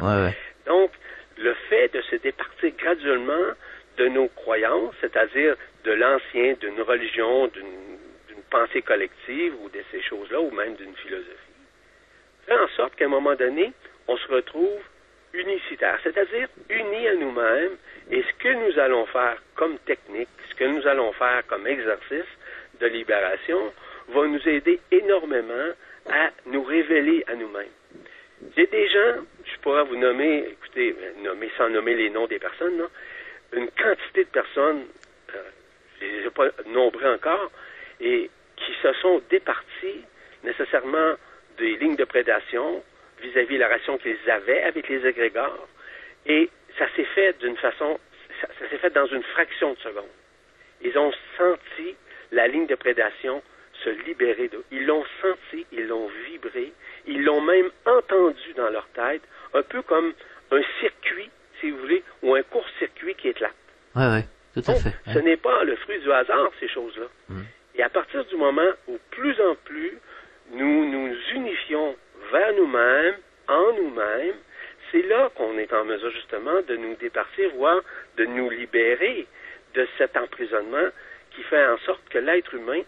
[0.68, 0.92] Donc,
[1.38, 3.54] le fait de se départir graduellement
[3.98, 10.40] de nos croyances, c'est-à-dire de l'ancien, d'une religion, d'une pensée collective ou de ces choses-là,
[10.42, 11.32] ou même d'une philosophie,
[12.46, 13.74] fait en sorte qu'à un moment donné,
[14.08, 14.80] on se retrouve
[15.34, 17.78] unicitaire, c'est-à-dire unis à nous-mêmes,
[18.12, 22.32] et ce que nous allons faire comme technique, ce que nous allons faire comme exercice
[22.80, 23.74] de libération,
[24.10, 25.72] va nous aider énormément
[26.10, 27.66] à nous révéler à nous-mêmes.
[28.56, 32.78] J'ai des gens, je pourrais vous nommer, écoutez, nommer sans nommer les noms des personnes,
[32.78, 32.88] là,
[33.54, 34.86] une quantité de personnes,
[36.00, 37.52] je ne les ai pas nombrées encore,
[38.00, 40.04] et qui se sont départies
[40.44, 41.16] nécessairement
[41.58, 42.84] des lignes de prédation
[43.22, 45.68] vis-à-vis la relation qu'ils avaient avec les égrégores,
[46.26, 48.00] et ça s'est fait d'une façon,
[48.42, 50.04] ça s'est fait dans une fraction de seconde.
[50.82, 51.96] Ils ont senti
[52.32, 53.42] la ligne de prédation
[53.86, 54.64] se libérer d'eux.
[54.72, 56.74] Ils l'ont senti, ils l'ont vibré,
[57.08, 59.22] ils l'ont même entendu dans leur tête,
[59.54, 60.14] un peu comme
[60.52, 63.54] un circuit, si vous voulez, ou un court-circuit qui éclate.
[63.96, 64.26] Ouais, ouais.
[64.54, 65.14] Tout à Donc, fait.
[65.14, 67.08] ce n'est pas le fruit du hasard, ces choses-là.
[67.76, 69.98] Et à partir du moment où plus en plus
[70.52, 71.96] nous nous unifions
[72.32, 73.18] vers nous-mêmes,
[73.48, 74.36] en nous-mêmes,
[74.92, 77.82] c'est là qu'on est en mesure justement de nous départir, voire
[78.18, 79.28] de nous libérer
[79.74, 80.88] de cet emprisonnement
[81.32, 82.82] qui fait en sorte que l'être humain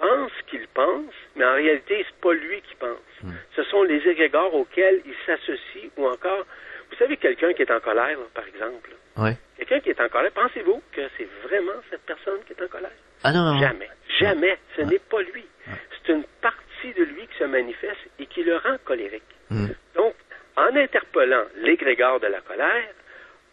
[0.00, 3.32] pense qu'il pense, mais en réalité, c'est pas lui qui pense.
[3.54, 6.44] Ce sont les égrégores auxquels il s'associe ou encore,
[6.90, 8.90] vous savez, quelqu'un qui est en colère, par exemple.
[9.16, 9.36] Ouais.
[9.56, 12.90] Quelqu'un qui est en colère, pensez-vous que c'est vraiment cette personne qui est en colère?
[13.22, 13.60] Ah non, non, non.
[13.60, 13.90] Jamais.
[14.18, 14.58] Jamais.
[14.76, 15.44] Ce n'est pas lui.
[15.66, 19.22] C'est une partie de lui qui se manifeste et qui le rend colérique.
[19.50, 19.66] Mm.
[19.94, 20.14] Donc,
[20.56, 22.88] en interpellant l'égrégore de la colère,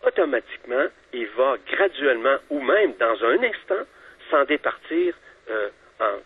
[0.05, 3.83] automatiquement, il va graduellement, ou même dans un instant,
[4.29, 5.13] s'en départir,
[5.49, 5.69] euh,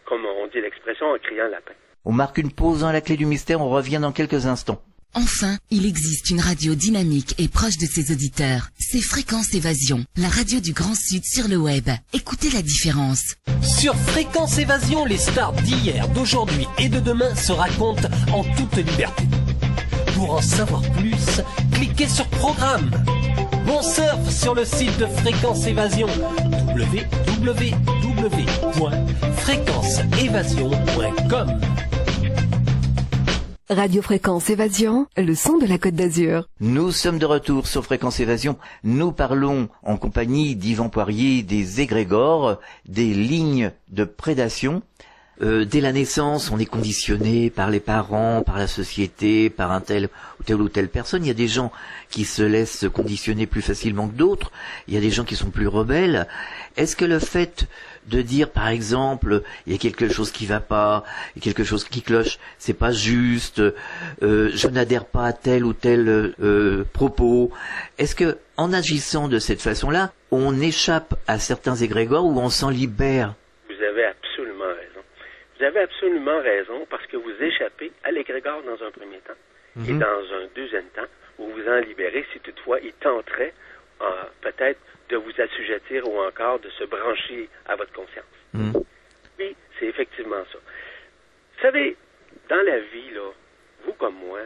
[0.06, 1.74] comme on dit l'expression, en criant lapin.
[2.06, 4.82] On marque une pause dans la clé du mystère, on revient dans quelques instants.
[5.14, 8.70] Enfin, il existe une radio dynamique et proche de ses auditeurs.
[8.80, 11.90] C'est Fréquence Évasion, la radio du Grand Sud sur le web.
[12.14, 13.36] Écoutez la différence.
[13.62, 19.24] Sur Fréquence Évasion, les stars d'hier, d'aujourd'hui et de demain se racontent en toute liberté.
[20.16, 21.42] Pour en savoir plus,
[21.74, 22.90] cliquez sur Programme.
[23.68, 26.08] On surfe sur le site de Fréquence Évasion
[30.02, 31.62] www.fréquenceévasion.com.
[33.70, 36.50] Radio Fréquence Évasion, le son de la Côte d'Azur.
[36.60, 38.58] Nous sommes de retour sur Fréquence Évasion.
[38.84, 44.82] Nous parlons en compagnie d'Yvan Poirier des égrégores, des lignes de prédation.
[45.42, 49.82] Euh, dès la naissance, on est conditionné par les parents, par la société, par un
[49.82, 50.10] tel
[50.40, 51.24] ou telle ou telle personne.
[51.24, 51.72] Il y a des gens
[52.10, 54.52] qui se laissent conditionner plus facilement que d'autres.
[54.88, 56.28] Il y a des gens qui sont plus rebelles.
[56.78, 57.68] Est-ce que le fait
[58.08, 61.04] de dire, par exemple, il y a quelque chose qui va pas,
[61.36, 65.34] il y a quelque chose qui cloche, c'est pas juste, euh, je n'adhère pas à
[65.34, 67.52] tel ou tel euh, propos.
[67.98, 72.70] Est-ce que, en agissant de cette façon-là, on échappe à certains égrégores ou on s'en
[72.70, 73.36] libère?
[73.68, 75.02] Vous avez absolument raison.
[75.58, 79.40] Vous avez absolument raison parce que vous échappez à l'égrégore dans un premier temps
[79.88, 83.54] et dans un deuxième temps, vous vous en libérez si toutefois il tenterait
[84.02, 84.80] euh, peut-être
[85.12, 88.26] de vous assujettir ou encore de se brancher à votre conscience.
[88.54, 88.72] Mm.
[89.40, 90.58] Oui, c'est effectivement ça.
[90.60, 91.98] Vous savez,
[92.50, 93.30] dans la vie, là,
[93.86, 94.40] vous comme moi,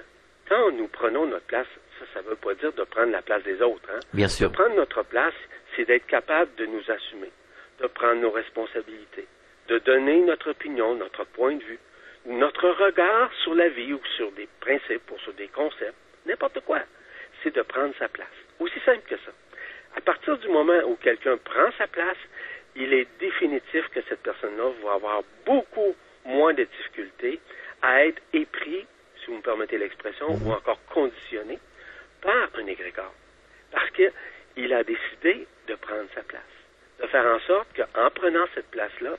[0.50, 1.68] quand nous prenons notre place,
[2.00, 3.88] ça, ça ne veut pas dire de prendre la place des autres.
[3.94, 4.00] Hein?
[4.14, 4.52] Bien De sûr.
[4.52, 5.34] prendre notre place,
[5.76, 7.32] c'est d'être capable de nous assumer,
[7.82, 9.28] de prendre nos responsabilités,
[9.68, 11.80] de donner notre opinion, notre point de vue,
[12.26, 15.94] notre regard sur la vie ou sur des principes ou sur des concepts,
[16.26, 16.80] n'importe quoi.
[17.44, 18.28] C'est de prendre sa place.
[18.60, 19.32] Aussi simple que ça.
[19.96, 22.18] À partir du moment où quelqu'un prend sa place,
[22.76, 27.40] il est définitif que cette personne-là va avoir beaucoup moins de difficultés
[27.82, 28.86] à être épris,
[29.20, 31.60] si vous me permettez l'expression, ou encore conditionné
[32.22, 33.14] par un égrégore.
[33.72, 36.42] Parce qu'il a décidé de prendre sa place.
[37.02, 39.18] De faire en sorte qu'en prenant cette place-là,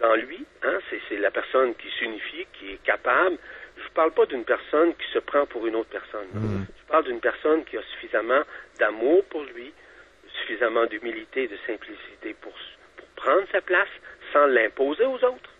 [0.00, 3.38] dans lui, hein, c'est, la personne qui s'unifie, qui est capable
[3.76, 6.28] je parle pas d'une personne qui se prend pour une autre personne.
[6.32, 6.66] Mhm.
[6.78, 8.42] Je parle d'une personne qui a suffisamment
[8.78, 9.72] d'amour pour lui,
[10.40, 12.52] suffisamment d'humilité et de simplicité pour,
[12.96, 13.88] pour prendre sa place
[14.32, 15.50] sans l'imposer aux autres.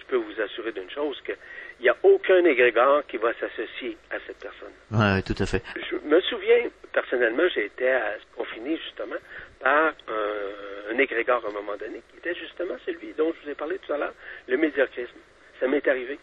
[0.00, 1.32] Je peux vous assurer d'une chose que
[1.80, 4.72] il n'y a aucun égrégore qui va s'associer à cette personne.
[4.92, 5.62] Ouais, tout à fait.
[5.90, 7.98] Je me souviens, personnellement, j'ai été
[8.36, 9.16] confiné justement
[9.58, 13.50] par un, un égrégore à un moment donné, qui était justement celui dont je vous
[13.50, 14.14] ai parlé tout à l'heure,
[14.46, 15.18] le médiocrisme.
[15.58, 16.20] Ça m'est arrivé.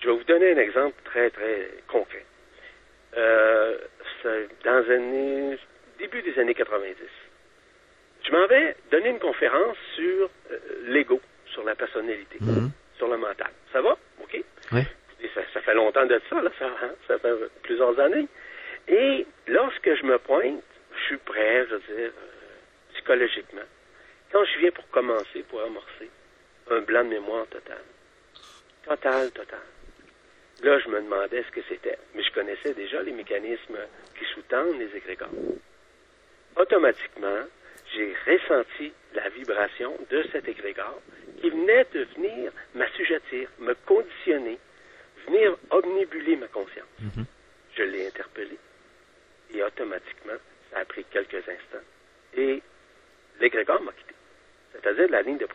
[0.00, 2.24] Je vais vous donner un exemple très, très concret.
[3.16, 3.78] Euh,
[4.22, 5.58] c'est dans années,
[5.98, 6.94] début des années 90.
[8.24, 12.70] Je m'en vais donner une conférence sur euh, l'ego, sur la personnalité, Mhm.
[12.96, 13.50] sur le mental.
[13.72, 13.96] Ça va?
[14.22, 14.42] OK?
[14.72, 14.86] Ouais.
[15.20, 18.28] Et ça, ça fait longtemps de ça, là, ça, hein, ça fait plusieurs années.
[18.86, 20.62] Et lorsque je me pointe,
[20.96, 23.62] je suis prêt, je veux dire, euh, psychologiquement.
[24.30, 26.10] Quand je viens pour commencer, pour amorcer,
[26.70, 27.80] un blanc de mémoire total.
[28.86, 29.58] Total, total.
[30.62, 31.98] Là, je me demandais ce que c'était.
[32.14, 33.78] Mais je connaissais déjà les mécanismes
[34.18, 35.30] qui sous-tendent les égrégores.
[36.56, 37.44] Automatiquement,
[37.94, 41.00] j'ai ressenti la vibration de cet égrégore
[41.40, 44.58] qui venait de venir m'assujettir, me conditionner,
[45.26, 46.86] venir omnibuler ma conscience.
[47.76, 48.58] Je l'ai interpellé
[49.54, 50.34] et automatiquement,
[50.70, 51.84] ça a pris quelques instants.
[52.36, 52.62] Et
[53.40, 54.14] l'égrégore m'a quitté.
[54.72, 55.46] C'est-à-dire la ligne de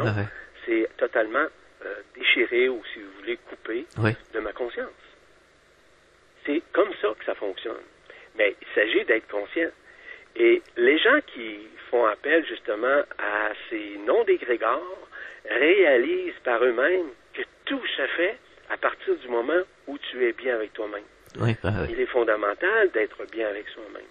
[0.00, 0.26] Ah ouais.
[0.66, 1.46] c'est totalement
[1.84, 4.16] euh, déchiré ou, si vous voulez, coupé Ouais.
[4.34, 4.88] de ma conscience.
[6.46, 7.82] C'est comme ça que ça fonctionne.
[8.36, 9.70] Mais il s'agit d'être conscient.
[10.36, 15.08] Et les gens qui font appel justement à ces noms d'égrégores
[15.48, 18.36] réalisent par eux-mêmes que tout se fait
[18.70, 21.04] à partir du moment où tu es bien avec toi-même.
[21.40, 21.56] Ouais.
[21.90, 24.02] Il est fondamental d'être bien avec soi-même.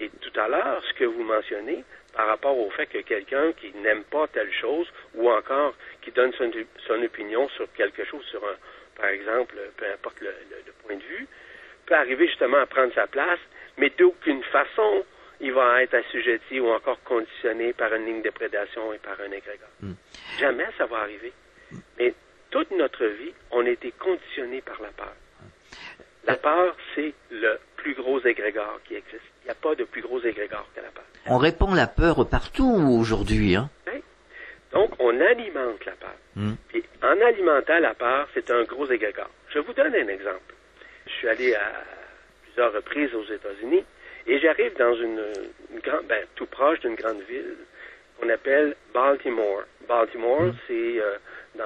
[0.00, 3.72] Et tout à l'heure, ce que vous mentionnez par rapport au fait que quelqu'un qui
[3.74, 5.74] n'aime pas telle chose ou encore
[6.08, 6.50] qui donne son,
[6.86, 8.56] son opinion sur quelque chose, sur un,
[8.96, 11.26] par exemple, peu importe le, le- le point de vue,
[11.86, 13.38] peut arriver justement à prendre sa place,
[13.76, 15.04] mais d'aucune façon
[15.40, 19.30] il va être assujetti ou encore conditionné par une ligne de prédation et par un
[19.30, 19.68] égrégore.
[20.40, 21.32] Jamais ça va arriver.
[21.98, 22.12] Mais
[22.50, 25.12] toute notre vie, on a été conditionné par la peur.
[26.26, 29.22] La peur, c'est le plus gros égrégore qui existe.
[29.42, 31.04] Il n'y a pas de plus gros égrégore que la peur.
[31.26, 33.70] On répand la peur partout aujourd'hui, hein.
[33.86, 34.00] Hein?
[34.72, 36.14] Donc, on alimente la peur.
[36.36, 36.52] Mm.
[36.68, 39.30] Puis, en alimentant la peur, c'est un gros égrégore.
[39.54, 40.54] Je vous donne un exemple.
[41.06, 41.72] Je suis allé à
[42.44, 43.84] plusieurs reprises aux États-Unis
[44.26, 45.22] et j'arrive dans une,
[45.72, 47.56] une grande, ben, tout proche d'une grande ville
[48.20, 49.62] qu'on appelle Baltimore.
[49.88, 51.16] Baltimore, c'est euh,
[51.54, 51.64] dans,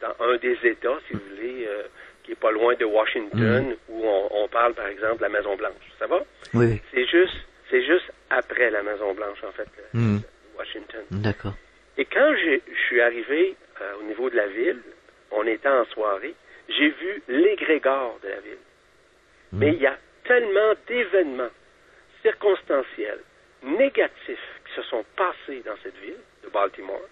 [0.00, 1.82] dans un des États, si vous voulez, euh,
[2.22, 5.56] qui est pas loin de Washington, où on, on parle, par exemple, de la Maison
[5.56, 5.72] Blanche.
[5.98, 6.22] Ça va?
[6.54, 6.80] Oui.
[6.92, 7.34] C'est juste,
[7.68, 10.18] c'est juste après la Maison Blanche, en fait, Mm.
[10.56, 11.02] Washington.
[11.10, 11.54] D'accord.
[11.96, 14.80] Et quand je suis arrivé euh, au niveau de la ville,
[15.30, 16.34] on était en soirée,
[16.68, 18.58] j'ai vu l'égrégore de la ville.
[19.52, 21.50] Mais il y a tellement d'événements
[22.22, 23.20] circonstanciels,
[23.62, 27.08] négatifs, qui se sont passés dans cette ville de Baltimore,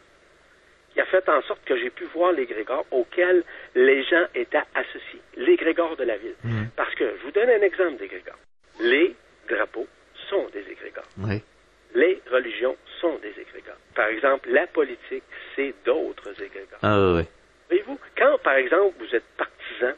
[0.92, 5.20] qui a fait en sorte que j'ai pu voir l'égrégore auquel les gens étaient associés,
[5.36, 6.34] l'égrégore de la ville.
[6.76, 8.38] Parce que, je vous donne un exemple d'égrégore.
[8.80, 9.14] Les
[9.48, 9.86] drapeaux
[10.28, 11.08] sont des égrégores.
[11.18, 11.42] Oui.
[11.94, 13.76] Les religions sont des égrégores.
[13.94, 15.24] Par exemple, la politique,
[15.54, 16.78] c'est d'autres égrégores.
[16.82, 17.26] Ah ouais.
[17.68, 19.94] Voyez-vous, quand, par exemple, vous êtes partisan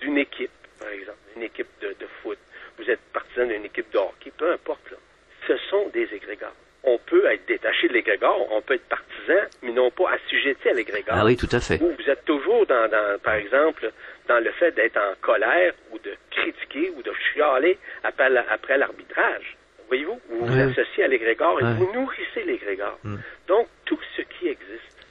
[0.00, 2.38] d'une équipe, par exemple, une équipe de, de foot,
[2.78, 4.98] vous êtes partisan d'une équipe de hockey, peu importe, là,
[5.46, 6.54] ce sont des égrégores.
[6.84, 10.72] On peut être détaché de l'égrégore, on peut être partisan, mais non pas assujetti à
[10.72, 11.16] l'égrégore.
[11.18, 11.80] Ah oui, tout à fait.
[11.82, 13.90] Ou vous êtes toujours dans, dans, par exemple,
[14.28, 19.56] dans le fait d'être en colère ou de critiquer ou de chialer après l'arbitrage.
[19.88, 22.98] Voyez-vous, vous vous associez à l'égrégore et vous nourrissez l'égrégore.
[23.04, 23.16] Mm.
[23.48, 25.06] Donc, tout ce qui existe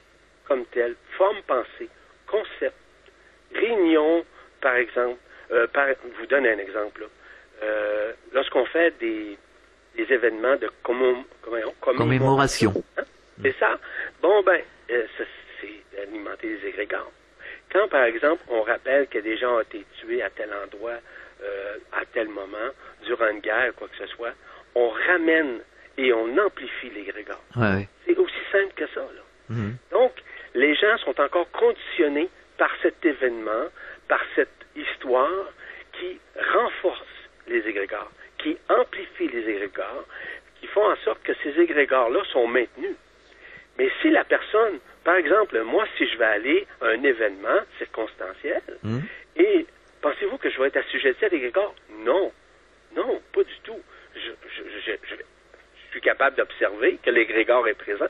[0.46, 1.88] comme tel, forme pensée,
[2.26, 2.76] concept,
[3.54, 4.24] réunion,
[4.60, 5.18] par exemple,
[5.52, 7.06] euh, par, je vous donne un exemple.
[7.62, 9.38] Euh, Lorsqu'on fait des,
[9.96, 11.24] des événements de commom-
[11.80, 12.72] Commémoration.
[12.98, 13.04] Hein?
[13.42, 13.78] C'est ça?
[14.20, 14.60] Bon, ben,
[14.90, 15.06] euh,
[15.60, 17.10] c'est d'alimenter les égrégores.
[17.72, 20.98] Quand, par exemple, on rappelle que des gens ont été tués à tel endroit,
[21.42, 22.70] euh, à tel moment,
[23.04, 24.32] durant une guerre, quoi que ce soit,
[24.76, 25.60] on ramène
[25.96, 26.90] et on amplifie.
[27.56, 27.88] Ouais, ouais.
[28.04, 29.22] C'est aussi simple que ça, là.
[29.48, 29.76] Mhm.
[29.90, 30.12] Donc,
[30.54, 33.66] les gens sont encore conditionnés par cet événement,
[34.08, 35.46] par cette histoire
[35.98, 36.20] qui
[36.52, 37.00] renforce
[37.48, 40.04] les égrégores, qui amplifie les égrégores,
[40.60, 42.96] qui font en sorte que ces égrégores-là sont maintenus.
[43.78, 48.62] Mais si la personne, par exemple, moi, si je vais aller à un événement circonstanciel,
[48.82, 49.02] Mhm.
[49.36, 49.66] et
[50.02, 51.74] pensez-vous que je vais être assujetti à l'égrégore?
[52.04, 52.30] Non.
[52.94, 53.80] Non, pas du tout.
[54.86, 55.16] Je,
[55.90, 58.08] suis capable d'observer que l'égrégore est présent,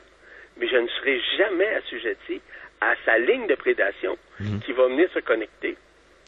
[0.57, 2.41] mais je ne serai jamais assujetti
[2.81, 4.17] à sa ligne de prédation
[4.65, 5.77] qui va venir se connecter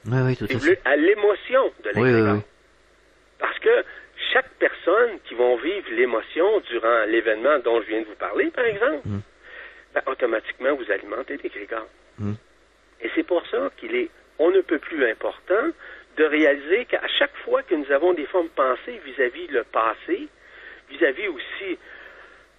[0.06, 0.98] Oui, oui, tout si à fait.
[0.98, 2.36] l'émotion de l'égrégore.
[2.36, 2.42] oui.
[3.40, 3.84] Parce que
[4.34, 8.66] chaque personne qui vont vivre l'émotion durant l'événement dont je viens de vous parler, par
[8.66, 9.20] exemple, Mm.
[9.94, 11.88] ben, automatiquement, vous alimentez l'égrégore.
[12.20, 12.34] Mm.
[13.02, 14.10] Et c'est pour ça qu'il est
[14.42, 15.68] on ne peut plus important
[16.18, 20.28] de réaliser qu'à chaque fois que nous avons des formes pensées vis-à-vis le passé,
[20.90, 21.78] vis-à-vis aussi,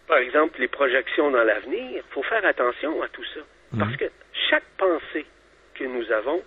[0.07, 3.41] par exemple, les projections dans l'avenir, il faut faire attention à tout ça.
[3.79, 4.07] Parce que
[4.51, 5.27] chaque pensée
[5.75, 6.43] que nous avons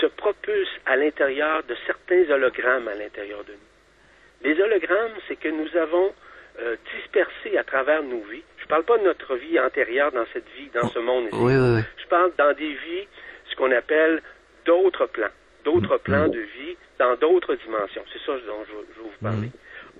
[0.00, 4.50] se propulse à l'intérieur de certains hologrammes à l'intérieur de nous.
[4.50, 6.12] Les hologrammes, c'est que nous avons
[6.60, 8.42] euh, dispersé à travers nos vies.
[8.58, 11.36] Je ne parle pas de notre vie antérieure dans cette vie, dans ce monde ici.
[11.40, 11.82] Oui, oui, oui.
[12.02, 13.06] Je parle dans des vies,
[13.50, 14.20] ce qu'on appelle
[14.64, 15.30] d'autres plans,
[15.64, 18.02] d'autres plans de vie dans d'autres dimensions.
[18.12, 19.50] C'est ça dont je, je vais vous parler.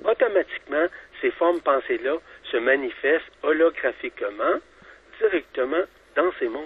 [0.05, 0.87] Automatiquement,
[1.21, 2.17] ces formes pensées-là
[2.51, 4.61] se manifestent holographiquement,
[5.21, 5.83] directement
[6.15, 6.65] dans ces mondes.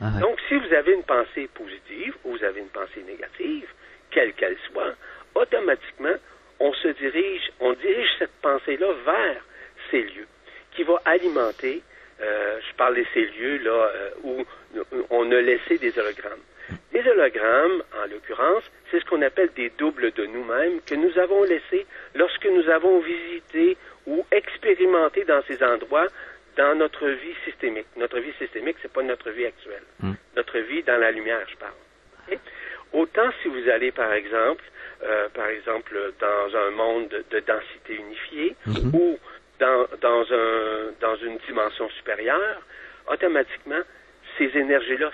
[0.00, 0.20] Ah ouais.
[0.20, 3.68] Donc, si vous avez une pensée positive ou vous avez une pensée négative,
[4.10, 4.94] quelle qu'elle soit,
[5.34, 6.14] automatiquement,
[6.60, 9.44] on se dirige, on dirige cette pensée-là vers
[9.90, 10.28] ces lieux,
[10.72, 11.82] qui va alimenter,
[12.20, 14.44] euh, je parle de ces lieux-là euh, où
[15.10, 16.40] on a laissé des hologrammes.
[16.92, 21.42] Les hologrammes, en l'occurrence, c'est ce qu'on appelle des doubles de nous-mêmes que nous avons
[21.42, 26.06] laissés lorsque nous avons visité ou expérimenté dans ces endroits
[26.56, 27.86] dans notre vie systémique.
[27.96, 29.82] Notre vie systémique, c'est pas notre vie actuelle.
[30.00, 30.12] Mm.
[30.36, 32.38] Notre vie dans la lumière, je parle.
[32.92, 34.62] Autant si vous allez, par exemple,
[35.02, 38.94] euh, par exemple, dans un monde de, de densité unifiée Mhm.
[38.94, 39.18] ou
[39.58, 42.60] dans, dans, un, dans une dimension supérieure,
[43.10, 43.80] automatiquement,
[44.38, 45.10] ces énergies-là.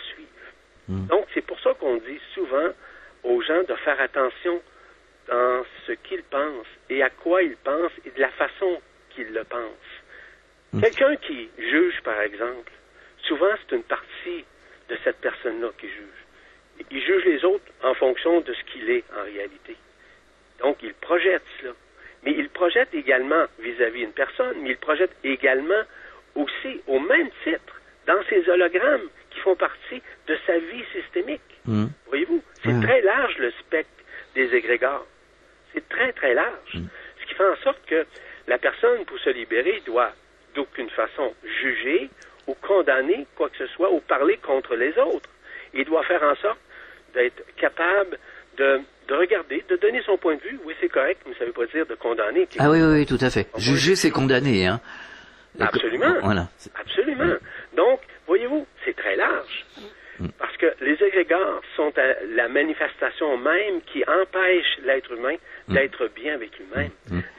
[0.90, 1.06] Mm.
[1.06, 2.68] Donc, c'est pour ça qu'on dit souvent
[3.22, 4.60] aux gens de faire attention
[5.28, 9.44] dans ce qu'ils pensent et à quoi ils pensent et de la façon qu'ils le
[9.44, 9.94] pensent.
[10.72, 10.80] Mm.
[10.80, 12.72] Quelqu'un qui juge, par exemple,
[13.22, 14.44] souvent c'est une partie
[14.88, 16.20] de cette personne-là qui juge.
[16.90, 19.76] Il juge les autres en fonction de ce qu'il est en réalité.
[20.60, 21.72] Donc, il projette cela.
[22.24, 25.82] Mais il projette également vis-à-vis une personne, mais il projette également
[26.34, 31.40] aussi, au même titre, dans ces hologrammes qui font partie de sa vie systémique.
[31.66, 31.86] Mm.
[32.08, 32.82] Voyez-vous, c'est Ouais.
[32.86, 33.90] très large le spectre
[34.34, 35.06] des égrégores.
[35.74, 36.72] C'est très, très large.
[36.72, 38.06] Ce qui fait en sorte que
[38.48, 40.12] la personne, pour se libérer, doit
[40.54, 42.10] d'aucune façon juger
[42.46, 45.28] ou condamner quoi que ce soit ou parler contre les autres.
[45.74, 46.58] Il doit faire en sorte
[47.14, 48.18] d'être capable
[48.56, 50.58] de, de regarder, de donner son point de vue.
[50.64, 52.48] Oui, c'est correct, mais ça ne veut pas dire de condamner.
[52.58, 53.46] Ah oui, oui, oui, tout à fait.
[53.56, 54.80] Juger, c'est condamner, hein.
[55.58, 56.14] Absolument.
[56.22, 56.48] Voilà.
[56.80, 57.34] Absolument.
[57.76, 59.66] Donc, voyez-vous, c'est très large.
[60.38, 65.36] Parce que les égrégores sont à la manifestation même qui empêche l'être humain
[65.68, 66.90] d'être bien avec lui-même,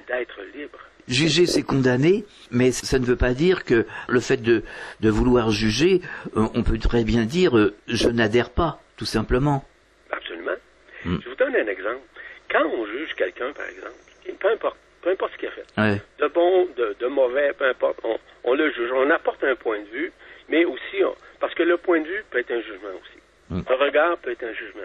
[0.08, 0.80] d'être libre.
[1.08, 4.64] Juger, c'est condamner, mais ça ne veut pas dire que le fait de,
[5.02, 6.02] de vouloir juger,
[6.38, 9.66] euh, on peut très bien dire euh, je n'adhère pas, tout simplement.
[10.12, 10.56] Absolument.
[11.04, 11.18] Mm.
[11.24, 12.00] Je vous donne un exemple.
[12.52, 13.96] Quand on juge quelqu'un, par exemple,
[14.40, 16.02] peu importe, peu importe ce qu'il a fait, Ouais.
[16.20, 19.80] de bon, de, de mauvais, peu importe, on, on le juge, on apporte un point
[19.80, 20.12] de vue,
[20.50, 23.20] mais aussi, on- parce que le point de vue peut être un jugement aussi.
[23.50, 23.62] Mm.
[23.68, 24.82] Un regard peut être un jugement.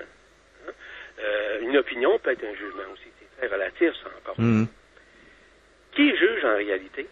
[0.66, 0.73] Hein?
[1.21, 3.05] Euh, une opinion peut être un jugement aussi.
[3.21, 4.35] C'est très relatif, ça encore.
[4.40, 4.66] Mhm.
[5.92, 7.07] Qui juge en réalité,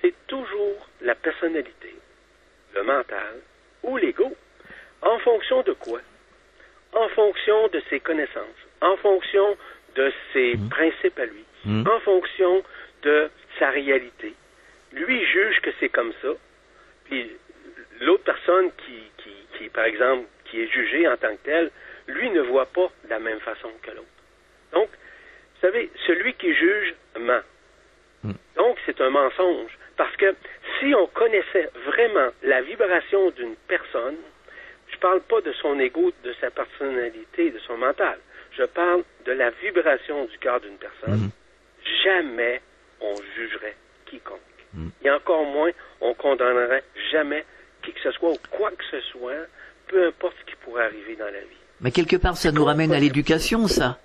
[0.00, 1.94] c'est toujours la personnalité,
[2.74, 3.40] le mental
[3.82, 4.34] ou l'ego.
[5.02, 6.00] En fonction de quoi?
[6.92, 9.56] En fonction de ses connaissances, en fonction
[9.94, 11.86] de ses principes à lui, Mhm.
[11.88, 12.62] en fonction
[13.02, 14.34] de sa réalité.
[14.92, 16.28] Lui juge que c'est comme ça,
[17.04, 17.30] puis
[18.00, 21.70] l'autre personne qui, qui, qui, par exemple, qui est jugée en tant que telle,
[22.06, 24.06] lui ne voit pas de la même façon que l'autre.
[24.72, 27.42] Donc, vous savez, celui qui juge ment.
[28.56, 29.70] Donc, c'est un mensonge.
[29.96, 30.34] Parce que
[30.78, 34.16] si on connaissait vraiment la vibration d'une personne,
[34.88, 38.18] je ne parle pas de son ego, de sa personnalité, de son mental.
[38.52, 41.30] Je parle de la vibration du cœur d'une personne.
[42.04, 42.60] Jamais
[43.00, 44.40] on jugerait quiconque.
[45.04, 47.44] Et encore moins, on condamnerait jamais
[47.92, 49.46] que ce soit ou quoi que ce soit,
[49.86, 51.56] peu importe ce qui pourrait arriver dans la vie.
[51.80, 53.98] Mais quelque part, ça nous ramène à l'éducation, ça.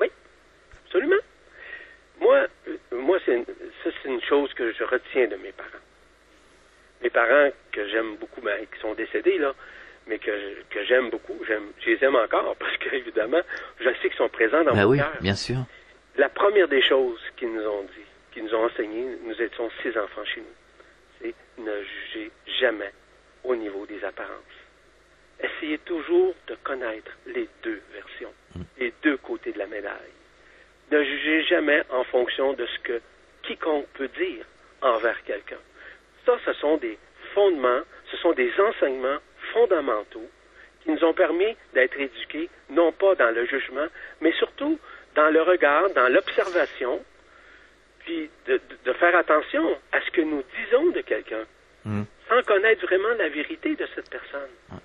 [0.00, 0.08] Oui,
[0.86, 1.16] absolument.
[2.20, 3.38] Moi, euh, moi c'est
[3.84, 5.68] ça, c'est une chose que je retiens de mes parents.
[7.02, 9.54] Mes parents que j'aime beaucoup, ben, qui sont décédés, là,
[10.06, 10.30] mais que,
[10.70, 13.40] que j'aime beaucoup, j'aime, je les aime encore parce que, évidemment,
[13.80, 15.12] je sais qu'ils sont présents dans Bah mon oui, cœur.
[15.20, 15.58] bien sûr.
[16.16, 19.96] La première des choses qu'ils nous ont dit, qu'ils nous ont enseigné, nous étions six
[19.96, 20.46] enfants chez nous,
[21.22, 22.92] c'est ne jugez jamais
[23.44, 24.34] au niveau des apparences.
[25.42, 28.32] Essayez toujours de connaître les deux versions,
[28.78, 30.12] les deux côtés de la médaille.
[30.90, 33.00] Ne jugez jamais en fonction de ce que
[33.42, 34.44] quiconque peut dire
[34.82, 35.56] envers quelqu'un.
[36.26, 36.98] Ça, ce sont des
[37.34, 37.80] fondements,
[38.10, 39.18] ce sont des enseignements
[39.52, 40.28] fondamentaux
[40.82, 43.86] qui nous ont permis d'être éduqués, non pas dans le jugement,
[44.20, 44.78] mais surtout
[45.14, 47.02] dans le regard, dans l'observation,
[48.00, 51.44] puis de, de- de faire attention à ce que nous disons de quelqu'un,
[51.86, 52.02] Mm.
[52.30, 54.80] Sans connaître vraiment la vérité de cette personne.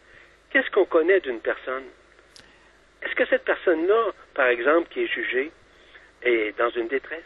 [0.49, 1.83] Qu'est-ce qu'on connaît d'une personne?
[3.03, 5.51] Est-ce que cette personne-là, par exemple, qui est jugée,
[6.23, 7.21] est dans une détresse?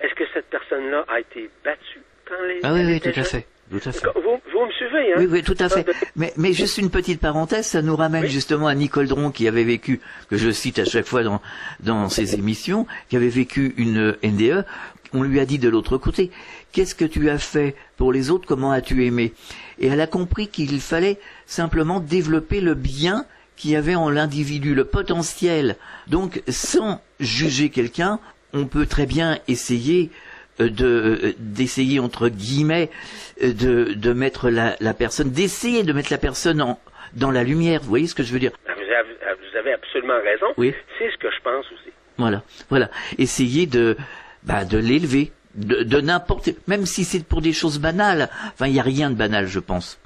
[0.00, 3.46] Est-ce que cette personne-là a été battue quand elle Ah oui, oui, tout à fait.
[3.70, 4.06] Tout à fait.
[4.14, 4.20] Vous,
[4.52, 5.16] vous me suivez, hein?
[5.18, 5.86] Oui, oui, tout à fait.
[6.16, 8.28] Mais, mais juste une petite parenthèse, ça nous ramène Oui.
[8.30, 10.00] justement à Nicole Dron qui avait vécu,
[10.30, 11.40] que je cite à chaque fois dans,
[11.80, 14.64] dans ses émissions, qui avait vécu une NDE.
[15.12, 16.30] On lui a dit de l'autre côté,
[16.72, 19.32] qu'est-ce que tu as fait pour les autres, comment as-tu aimé?
[19.78, 23.24] Et elle a compris qu'il fallait simplement développer le bien
[23.56, 25.76] qu'il y avait en l'individu, le potentiel.
[26.08, 28.18] Donc, sans juger quelqu'un,
[28.52, 30.10] on peut très bien essayer
[30.58, 32.90] de euh, d'essayer entre guillemets
[33.42, 36.78] euh, de de mettre la, la personne d'essayer de mettre la personne en
[37.14, 38.52] dans la lumière vous voyez ce que je veux dire?
[38.68, 40.46] Ah, Vous avez, vous avez absolument raison.
[40.56, 40.74] Oui.
[40.98, 41.90] C'est ce que je pense aussi.
[42.18, 42.88] voilà voilà
[43.18, 43.96] essayer de
[44.44, 48.74] bah de l'élever de, de n'importe même si c'est pour des choses banales enfin il
[48.74, 49.98] y a rien de banal je pense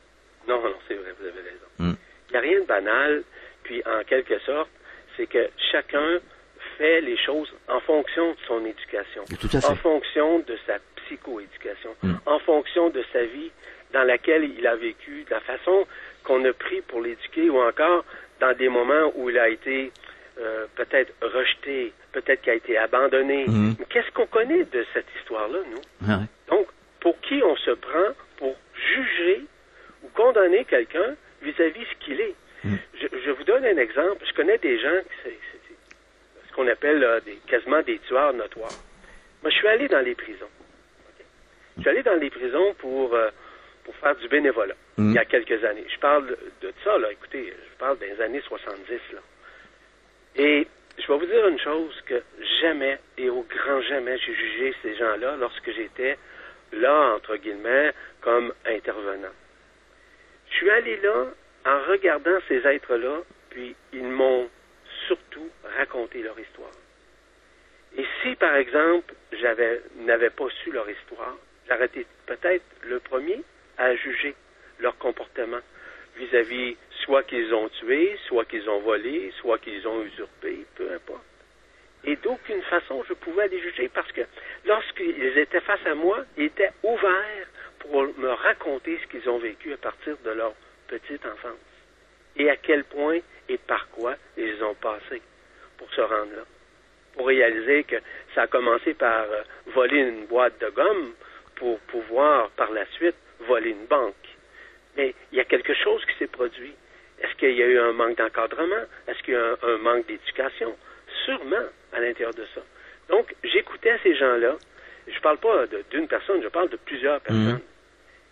[0.49, 1.69] Non, non, c'est vrai, vous avez raison.
[1.79, 1.95] Mm.
[2.29, 3.23] Il n'y a rien de banal,
[3.65, 4.69] puis en quelque sorte,
[5.17, 6.19] c'est que chacun
[6.79, 9.25] fait les choses en fonction de son éducation,
[9.69, 12.15] en fonction de sa psychoéducation, Mm.
[12.27, 13.51] en fonction de sa vie
[13.93, 15.87] dans laquelle il a vécu, de la façon
[16.25, 18.05] qu'on a pris pour l'éduquer, ou encore
[18.41, 19.91] dans des moments où il a été
[20.41, 23.45] euh, peut-être rejeté, peut-être qu'il a été abandonné.
[23.49, 23.75] Mm.
[23.79, 25.81] Mais Qu'est-ce qu'on connaît de cette histoire-là, nous?
[26.09, 26.21] Ah.
[26.49, 26.69] Donc,
[27.01, 29.43] pour qui on se prend pour juger
[30.05, 32.35] ou condamner quelqu'un vis-à-vis ce qu'il est?
[32.63, 32.75] Mm.
[33.01, 34.25] Je, je vous donne un exemple.
[34.29, 35.48] Je connais des gens, c'est c'est- c'est ce
[36.59, 38.73] qu'on appelle là, des, quasiment des tueurs notoires.
[39.43, 40.51] Moi, je suis allé dans les prisons.
[41.77, 43.31] Je suis allé dans les prisons pour, euh,
[43.85, 45.11] pour faire du bénévolat Mm.
[45.11, 45.87] il y a quelques années.
[45.89, 47.13] Je parle de, de ça, là.
[47.13, 49.21] Écoutez, je parle des années 70, là.
[50.35, 50.67] Et
[50.99, 52.21] je vais vous dire une chose que
[52.61, 56.19] jamais et au grand jamais j'ai jugé ces gens-là lorsque j'étais
[56.73, 59.35] là, entre guillemets, comme intervenant.
[60.51, 61.27] Je suis allé là
[61.65, 64.49] en regardant ces êtres-là, puis ils m'ont
[65.09, 66.71] surtout raconté leur histoire.
[67.97, 71.37] Et si, par exemple, j'avais n'avais pas su leur histoire,
[71.69, 73.43] j'aurais été peut-être le premier
[73.79, 74.35] à juger
[74.79, 75.61] leur comportement
[76.17, 81.23] vis-à-vis soit qu'ils ont tué, soit qu'ils ont volé, soit qu'ils ont usurpé, peu importe.
[82.05, 84.21] Et d'aucune façon je pouvais les juger parce que
[84.67, 87.49] lorsqu'ils étaient face à moi, ils étaient ouverts
[87.81, 90.53] pour me raconter ce qu'ils ont vécu à partir de leur
[90.89, 91.59] petite enfance
[92.37, 95.23] et à quel point et par quoi ils ont passé
[95.77, 96.45] pour se rendre là.
[97.15, 97.97] Pour réaliser que
[98.35, 99.43] ça a commencé par euh,
[99.75, 101.13] voler une boîte de gomme
[101.57, 104.15] pour pouvoir par la suite voler une banque.
[104.97, 106.75] Mais il y a quelque chose qui s'est produit.
[107.21, 108.85] Est-ce qu'il y a eu un manque d'encadrement?
[109.09, 110.77] Est-ce qu'il y a eu un, un manque d'éducation?
[111.25, 112.61] Sûrement à l'intérieur de ça.
[113.09, 114.57] Donc, j'écoutais ces gens-là.
[115.07, 117.61] Je ne parle pas d'une personne, je parle de plusieurs personnes.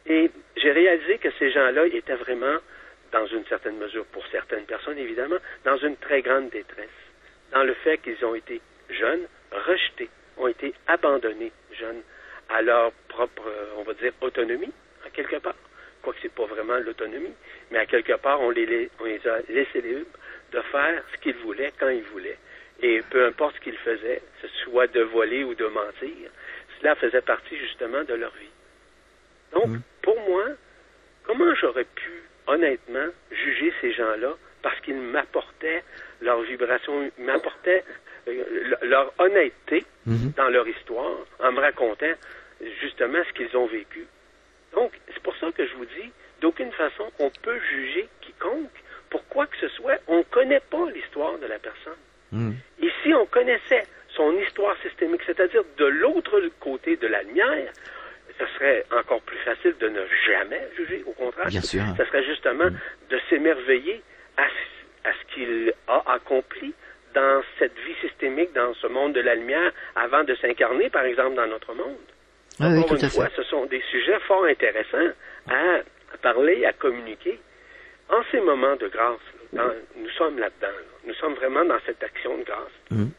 [0.07, 2.59] Et j'ai réalisé que ces gens-là étaient vraiment,
[3.13, 6.89] dans une certaine mesure, pour certaines personnes évidemment, dans une très grande détresse.
[7.53, 12.03] Dans le fait qu'ils ont été jeunes, rejetés, ont été abandonnés jeunes
[12.49, 14.73] à leur propre, euh, on va dire, autonomie,
[15.05, 15.55] à quelque part.
[16.03, 17.33] Quoique c'est pas vraiment l'autonomie,
[17.71, 20.07] mais à quelque part, on les, on les a laissés libres
[20.53, 22.39] de faire ce qu'ils voulaient quand ils voulaient.
[22.83, 26.31] Et peu importe ce qu'ils faisaient, ce soit de voler ou de mentir,
[26.79, 28.51] cela faisait partie justement de leur vie.
[29.53, 30.45] Donc, pour moi,
[31.25, 35.83] comment j'aurais pu, honnêtement, juger ces gens-là parce qu'ils m'apportaient
[36.21, 37.85] leur vibration, ils m'apportaient
[38.29, 38.43] euh,
[38.81, 40.33] le- leur honnêteté Mhm.
[40.37, 42.13] dans leur histoire en me racontant
[42.81, 44.05] justement ce qu'ils ont vécu.
[44.75, 48.71] Donc, c'est pour ça que je vous dis, d'aucune façon, on peut juger quiconque
[49.11, 49.99] pour quoi que ce soit.
[50.09, 51.97] On ne connaît pas l'histoire de la personne.
[52.33, 52.55] Mhm.
[52.83, 57.71] Et si on connaissait son histoire systémique, c'est-à-dire de l'autre côté de la lumière,
[58.39, 61.03] ce serait encore plus facile de ne jamais juger.
[61.07, 61.83] Au contraire, Bien sûr.
[61.97, 62.69] ce serait justement
[63.11, 64.03] de s'émerveiller
[64.37, 66.75] à, ce- à ce qu'il a accompli
[67.15, 71.35] dans cette vie systémique, dans ce monde de la lumière, avant de s'incarner, par exemple,
[71.37, 71.97] dans notre monde.
[72.61, 73.37] Ah oui, tout une à fois, fait.
[73.37, 75.13] ce sont des sujets fort intéressants
[75.49, 75.77] à,
[76.13, 77.39] à parler, à communiquer.
[78.09, 79.19] En ces moments de grâce,
[79.53, 80.69] dans- nous sommes là-dedans.
[80.69, 80.83] là.
[81.07, 83.11] Nous sommes vraiment dans cette action de grâce Mhm.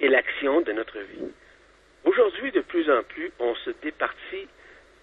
[0.00, 1.30] et l'action de notre vie.
[2.14, 4.48] Aujourd'hui, de plus en plus, on se départit.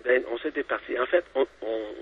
[0.03, 0.99] ben, on se départit.
[0.99, 1.95] En fait, on, on-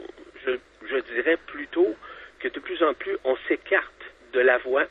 [0.46, 0.52] je,
[0.88, 1.96] je dirais plutôt
[2.40, 4.02] que de plus en plus, on s'écarte
[4.34, 4.86] de la voie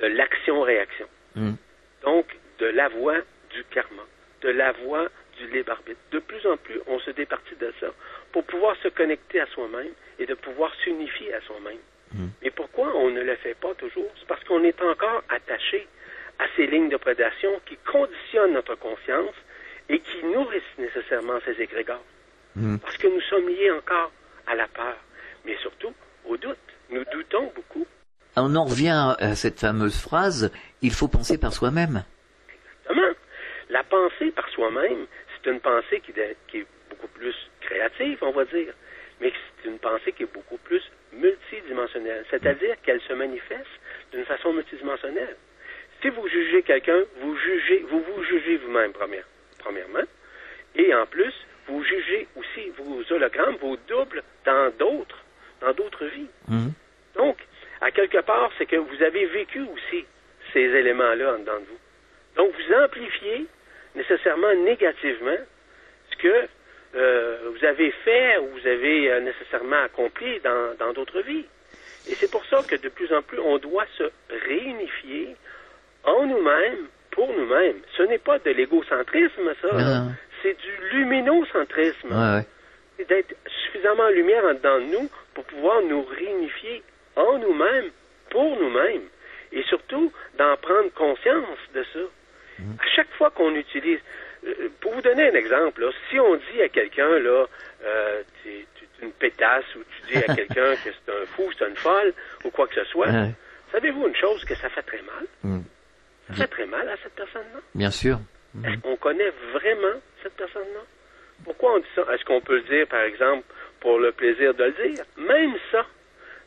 [0.00, 1.06] de l'action-réaction.
[1.36, 1.56] Mhm.
[2.04, 2.26] Donc,
[2.58, 3.18] de la voie
[3.50, 4.02] du karma,
[4.42, 5.06] de la voie
[5.38, 6.00] du libre arbitre.
[6.10, 7.88] De plus en plus, on se départit de ça
[8.32, 11.78] pour pouvoir se connecter à soi-même et de pouvoir s'unifier à soi-même.
[12.42, 14.10] Mais pourquoi on ne le fait pas toujours?
[14.18, 15.86] C'est parce qu'on est encore attaché
[16.40, 19.34] à ces lignes de prédation qui conditionnent notre conscience
[19.90, 22.04] et qui nourrissent nécessairement ces égrégores.
[22.82, 24.10] Parce que nous sommes liés encore
[24.46, 24.96] à la peur,
[25.44, 25.92] mais surtout
[26.24, 26.56] au doute.
[26.90, 27.86] Nous doutons beaucoup.
[28.36, 30.50] On en revient à cette fameuse phrase,
[30.82, 32.04] il faut penser par soi-même.
[32.48, 33.14] Exactement.
[33.68, 36.12] La pensée par soi-même, c'est une pensée qui,
[36.48, 38.72] qui est beaucoup plus créative, on va dire,
[39.20, 39.32] mais
[39.62, 40.82] c'est une pensée qui est beaucoup plus
[41.12, 43.66] multidimensionnelle, c'est-à-dire qu'elle se manifeste
[44.12, 45.36] d'une façon multidimensionnelle.
[46.02, 49.26] Si vous jugez quelqu'un, vous jugez, vous vous jugez vous-même première-
[49.60, 50.06] premièrement,
[50.74, 51.34] et en plus,
[51.66, 55.24] vous jugez aussi vos hologrammes, vos doubles dans d'autres,
[55.60, 56.30] dans d'autres vies.
[56.48, 56.72] Mhm.
[57.16, 57.36] Donc,
[57.80, 60.04] à quelque part, c'est que vous avez vécu aussi
[60.52, 61.78] ces éléments-là en dedans de vous.
[62.36, 63.46] Donc, vous amplifiez
[63.94, 65.38] nécessairement négativement
[66.10, 66.48] ce que
[66.96, 71.46] euh, vous avez fait ou vous avez euh, nécessairement accompli dans dans d'autres vies.
[72.08, 74.10] Et c'est pour ça que de plus en plus, on doit se
[74.46, 75.36] réunifier
[76.04, 77.76] en nous-mêmes, pour nous-mêmes.
[77.96, 80.04] Ce n'est pas de l'égocentrisme, ça.
[80.42, 82.46] C'est du luminocentrisme Ouais, ouais.
[82.96, 83.34] c'est d'être
[83.64, 86.82] suffisamment en lumière en dedans de nous pour pouvoir nous réunifier
[87.16, 87.90] en nous-mêmes,
[88.30, 89.02] pour nous-mêmes,
[89.52, 91.98] et surtout d'en prendre conscience de ça.
[92.78, 93.98] À chaque fois qu'on utilise,
[94.46, 97.46] euh, pour vous donner un exemple, là, si on dit à quelqu'un là,
[97.84, 98.66] euh, tu
[99.02, 102.12] une pétasse, ou tu dis à quelqu'un que c'est un fou, c'est une folle,
[102.44, 103.30] ou quoi que ce soit, Ouais.
[103.72, 105.24] savez-vous une chose que ça fait très mal?
[105.42, 105.60] Mm.
[106.34, 107.60] Fait très mal à cette personne-là.
[107.74, 108.18] Bien sûr.
[108.64, 110.80] Est-ce qu'on connaît vraiment cette personne-là?
[111.44, 112.02] Pourquoi on dit ça?
[112.12, 113.44] Est-ce qu'on peut le dire, par exemple,
[113.80, 115.04] pour le plaisir de le dire?
[115.16, 115.86] Même ça,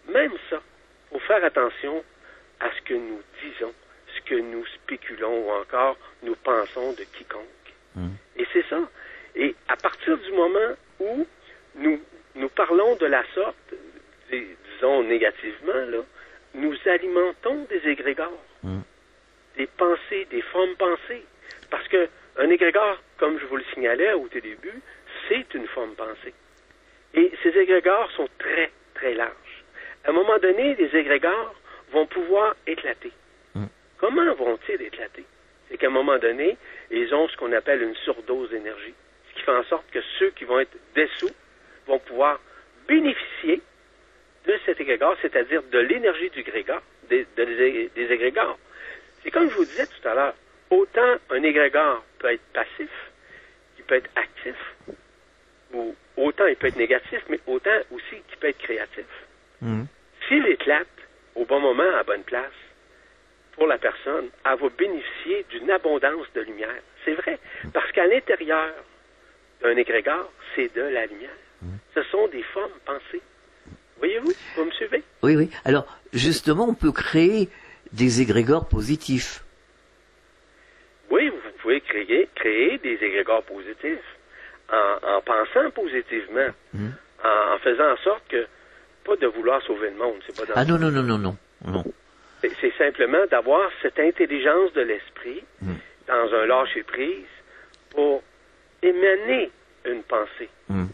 [0.10, 0.62] même ça,
[1.12, 2.04] faut faire attention
[2.60, 3.74] à ce que nous disons,
[4.16, 7.42] ce que nous spéculons ou encore nous pensons de quiconque.
[8.38, 8.80] Et c'est ça.
[9.36, 11.26] Et à partir du moment où
[11.76, 12.00] nous,
[12.36, 13.74] nous parlons de la sorte,
[14.32, 16.00] dis- disons négativement, là,
[16.56, 18.44] nous alimentons des égrégores
[19.58, 21.24] des pensées, des formes pensées.
[21.70, 24.82] Parce que un égrégore, comme je vous le signalais au tout début,
[25.28, 26.34] c'est une forme pensée.
[27.14, 29.64] Et ces égrégores sont très, très larges.
[30.06, 31.54] À un moment donné, les égrégores
[31.92, 33.12] vont pouvoir éclater.
[34.00, 35.24] Comment vont-ils éclater?
[35.70, 36.58] C'est qu'à un moment donné,
[36.92, 38.94] ils ont ce qu'on appelle une surdose d'énergie.
[39.30, 41.32] Ce qui fait en sorte que ceux qui vont être dessous
[41.88, 42.40] vont pouvoir
[42.88, 43.62] bénéficier
[44.46, 48.60] de cet égrégore, c'est-à-dire de l'énergie du grégor, des, de- des- des égrégores.
[49.24, 50.36] C'est comme je vous disais tout à l'heure,
[50.70, 52.90] autant un égrégore peut être passif,
[53.78, 54.56] il peut être actif,
[55.74, 59.06] ou autant il peut être négatif, mais autant aussi qu'il peut être créatif.
[59.62, 59.88] Mhm.
[60.28, 60.88] S'il éclate
[61.36, 62.52] au bon moment, à la bonne place,
[63.54, 66.82] pour la personne, elle va bénéficier d'une abondance de lumière.
[67.06, 67.40] C'est vrai,
[67.72, 68.74] parce qu'à l'intérieur
[69.62, 71.30] d'un égrégore, c'est de la lumière.
[71.96, 73.22] Ce sont des formes pensées.
[74.00, 75.04] Voyez-vous, vous me suivez?
[75.22, 75.50] Oui, oui.
[75.64, 77.48] Alors, justement, on peut créer
[77.94, 79.44] des égrégores positifs.
[81.10, 84.00] Oui, vous pouvez créer, créer des égrégores positifs
[84.72, 88.46] en, en pensant positivement, en, en faisant en sorte que,
[89.06, 91.38] pas de vouloir sauver le monde, c'est pas dans Ah non, non, non, non, non.
[91.66, 91.84] non.
[92.42, 95.74] C'est- C'est simplement d'avoir cette intelligence de l'esprit Mm.
[96.08, 97.26] dans un lâcher-prise
[97.92, 98.22] pour
[98.82, 99.52] émaner
[99.86, 100.50] une pensée.
[100.70, 100.86] Mm.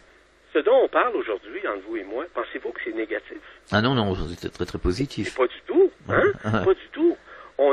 [0.52, 3.38] Ce dont on parle aujourd'hui, entre vous et moi, pensez-vous que c'est négatif?
[3.72, 5.34] Ah non, non, c'était très, très positif.
[5.36, 6.32] Pas du tout, hein?
[6.44, 6.62] Ah.
[6.64, 6.89] Pas du tout.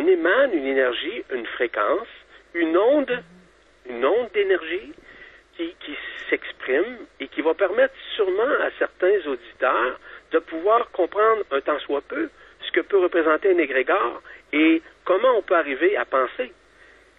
[0.08, 2.08] On émane une énergie, une fréquence,
[2.54, 3.24] une onde,
[3.90, 4.94] une onde d'énergie
[5.58, 5.98] qui, qui
[6.30, 10.00] s'exprime et qui va permettre sûrement à certains auditeurs
[10.32, 12.30] de pouvoir comprendre un tant soit peu
[12.66, 14.22] ce que peut représenter un égrégore
[14.54, 16.54] et comment on peut arriver à penser.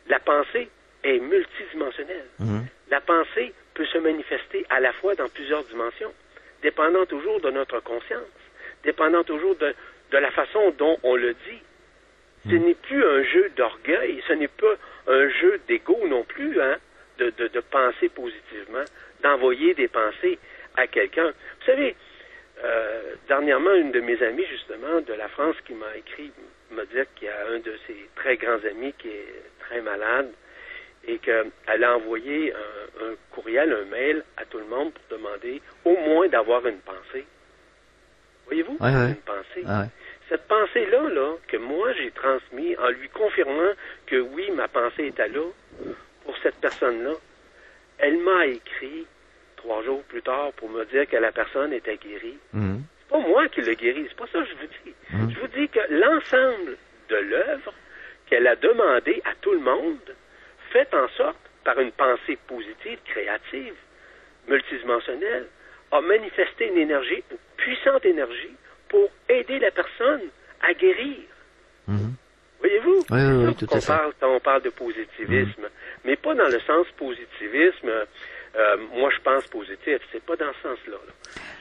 [0.09, 0.69] La pensée
[1.05, 2.29] est multidimensionnelle.
[2.39, 2.67] Mhm.
[2.91, 6.15] La pensée peut se manifester à la fois dans plusieurs dimensions,
[6.63, 8.33] dépendant toujours de notre conscience,
[8.83, 9.75] dépendant toujours de,
[10.11, 11.63] de la façon dont on le dit.
[12.45, 14.75] Ce n'est plus un jeu d'orgueil, ce n'est pas
[15.07, 16.77] un jeu d'ego non plus, hein,
[17.19, 18.85] de, de, de penser positivement,
[19.23, 20.39] d'envoyer des pensées
[20.77, 21.29] à quelqu'un.
[21.29, 21.97] Vous savez,
[22.65, 26.31] euh, dernièrement, une de mes amies, justement, de la France, qui m'a écrit,
[26.71, 30.31] me dire qu'il y a un de ses très grands amis qui est très malade
[31.07, 35.63] et qu'elle a envoyé un, un courriel, un mail à tout le monde pour demander
[35.85, 37.25] au moins d'avoir une pensée.
[38.47, 38.77] Voyez-vous?
[38.81, 39.09] Ouais, ouais.
[39.09, 39.65] Une pensée.
[39.67, 39.87] Ah ouais.
[40.29, 43.73] Cette pensée-là, là, que moi j'ai transmise en lui confirmant
[44.07, 45.47] que oui, ma pensée était là
[46.25, 47.15] pour cette personne-là,
[47.99, 49.07] elle m'a écrit
[49.57, 52.39] trois jours plus tard pour me dire que la personne était guérie.
[52.53, 52.83] Mhm.
[53.01, 54.95] C'est pas moi qui l'ai guérie, c'est pas ça que je vous dis.
[55.35, 56.77] Je vous dis que l'ensemble
[57.09, 57.73] de l'œuvre
[58.27, 60.15] qu'elle a demandé à tout le monde,
[60.71, 63.75] fait en sorte, par une pensée positive, créative,
[64.47, 65.47] multidimensionnelle,
[65.91, 68.55] a manifesté une énergie, une puissante énergie
[68.89, 70.23] pour aider la personne
[70.63, 71.19] à guérir.
[71.87, 72.15] Mhm.
[72.61, 73.05] Voyez-vous?
[73.11, 73.87] Oui, oui, oui, fait.
[73.87, 75.69] parle quand on parle de positivisme,
[76.05, 77.89] mais pas dans le sens positivisme.
[78.57, 79.99] euh, moi, je pense positif.
[80.13, 80.97] C'est pas dans ce sens-là.
[81.07, 81.13] là.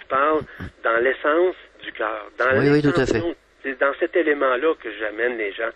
[0.02, 0.42] Je parle
[0.84, 3.14] dans l'essence du cœur, dans Oui, oui, tout à fait.
[3.14, 3.36] l'intention.
[3.64, 5.70] C'est dans cet élément-là que j'amène les gens,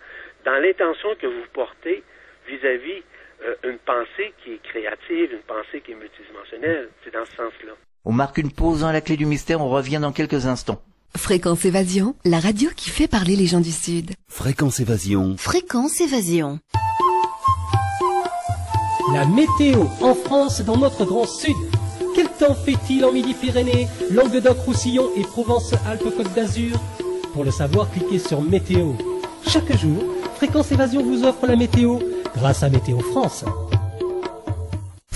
[0.44, 2.02] dans l'intention que vous portez
[2.48, 3.02] vis-à-vis
[3.44, 6.88] euh, une pensée qui est créative, une pensée qui est multidimensionnelle.
[7.04, 7.72] C'est dans ce sens-là.
[8.04, 10.82] On marque une pause dans la clé du mystère, on revient dans quelques instants.
[11.16, 14.12] Fréquence Évasion, la radio qui fait parler les gens du Sud.
[14.28, 15.36] Fréquence Évasion.
[15.38, 16.58] Fréquence Évasion.
[19.12, 21.56] La météo en France dans notre grand sud.
[22.14, 26.80] Quel temps fait-il en Midi-Pyrénées, Languedoc-Roussillon et Provence-Alpes-Côte d'Azur?
[27.34, 28.92] Pour le savoir, cliquez sur Météo.
[29.46, 30.02] Chaque jour,
[30.36, 31.98] Fréquence Évasion vous offre la météo
[32.34, 33.44] grâce à Météo France.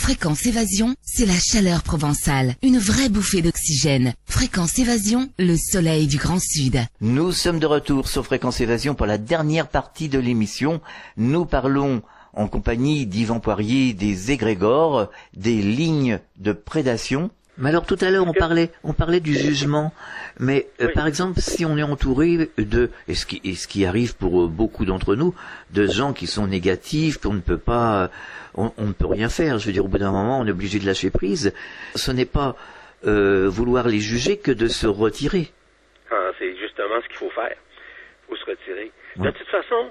[0.06, 4.14] Fréquence Évasion, c'est la chaleur provençale, une vraie bouffée d'oxygène.
[4.24, 6.78] Fréquence Évasion, le soleil du Grand Sud.
[7.00, 10.80] Nous sommes de retour sur Fréquence Évasion pour la dernière partie de l'émission.
[11.16, 12.02] Nous parlons
[12.34, 17.32] en compagnie d'Yvan Poirier des égrégores, des lignes de prédation.
[17.58, 19.92] Mais alors tout à l'heure on parlait, on parlait du jugement.
[20.38, 23.86] Mais euh, par exemple, si on est entouré de, et ce qui, et ce qui
[23.86, 25.34] arrive pour euh, beaucoup d'entre nous,
[25.70, 28.08] de gens qui sont négatifs, qu'on ne peut pas, euh,
[28.54, 29.58] on, on ne peut rien faire.
[29.58, 31.54] Je veux dire, au bout d'un moment, on est obligé de lâcher prise.
[31.94, 32.54] Ce n'est pas
[33.06, 35.48] euh, vouloir les juger que de se retirer.
[36.10, 37.56] Ah, c'est justement ce qu'il faut faire.
[37.56, 38.90] Il faut se retirer.
[39.16, 39.26] Ouais.
[39.26, 39.90] De toute façon,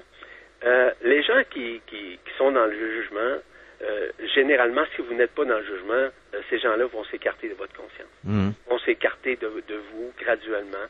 [0.64, 3.40] euh, les gens qui, qui, qui sont dans le jugement,
[3.82, 6.10] euh, généralement, si vous n'êtes pas dans le jugement, euh,
[6.50, 8.08] ces gens-là vont s'écarter de votre conscience.
[8.24, 8.52] Mhm.
[8.68, 10.86] Vont s'écarter de, de vous graduellement.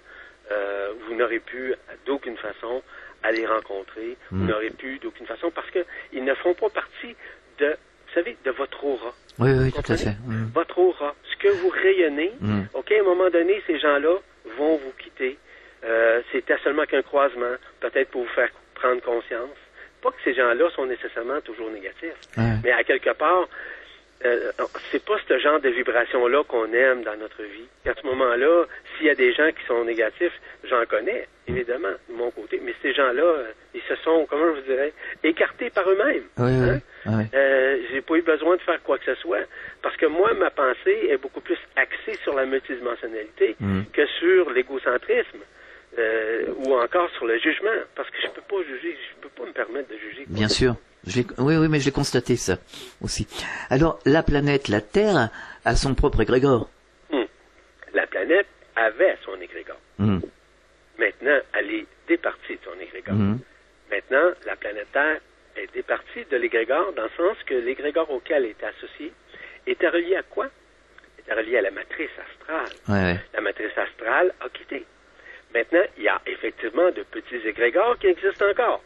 [0.52, 1.74] Euh, vous n'aurez pu
[2.06, 2.82] d'aucune façon
[3.22, 4.16] à les rencontrer.
[4.30, 4.48] Vous Mm.
[4.48, 7.16] n'aurez pu d'aucune façon parce qu'ils ne font pas partie
[7.58, 9.12] de, vous savez, de votre aura.
[9.40, 10.14] Oui, oui, tout à fait.
[10.26, 10.50] Mhm.
[10.54, 11.14] Votre aura.
[11.30, 12.68] Ce que vous rayonnez, Mhm.
[12.74, 14.16] OK, à un moment donné, ces gens-là
[14.56, 15.36] vont vous quitter.
[16.32, 19.50] C'était seulement qu'un croisement, peut-être pour vous faire prendre conscience.
[20.06, 22.44] Pas que ces gens-là sont nécessairement toujours négatifs, Ouais.
[22.62, 23.48] mais à quelque part,
[24.24, 24.52] euh,
[24.92, 27.66] c'est pas ce genre de vibration-là qu'on aime dans notre vie.
[27.86, 30.32] À ce moment-là, s'il y a des gens qui sont négatifs,
[30.62, 33.34] j'en connais, évidemment, de mon côté, mais ces gens-là,
[33.74, 34.92] ils se sont, comment je vous dirais,
[35.24, 36.22] écartés par eux-mêmes.
[36.38, 36.80] Oui, Hein?
[37.06, 37.24] oui.
[37.34, 39.44] Euh, j'ai pas eu besoin de faire quoi que ce soit
[39.82, 43.86] parce que moi, ma pensée est beaucoup plus axée sur la multidimensionnalité Mhm.
[43.92, 45.40] que sur l'égocentrisme
[45.98, 49.46] euh, ou encore sur le jugement parce que je peux pas juger, je peux pas
[49.46, 50.24] me permettre de juger.
[50.28, 50.76] Bien sûr.
[51.06, 52.58] Je oui, oui, mais je l'ai constaté ça
[53.00, 53.28] aussi.
[53.70, 55.30] Alors, la planète, la Terre,
[55.64, 56.68] a son propre égrégore.
[57.12, 57.26] Hum.
[57.94, 59.80] La planète avait son égrégore.
[59.98, 60.20] Mhm.
[60.98, 63.14] Maintenant, elle est départie de son égrégore.
[63.14, 63.38] Mhm.
[63.90, 65.20] Maintenant, la planète Terre
[65.56, 69.12] est départie de l'égrégore dans le sens que l'égrégore auquel elle était associée
[69.66, 70.46] était relié à quoi?
[71.18, 72.72] Était relié à la matrice astrale.
[72.88, 73.20] Ouais, ouais.
[73.32, 74.84] la matrice astrale a quitté.
[75.56, 78.82] Maintenant, il y a effectivement de petits égrégores qui existent encore.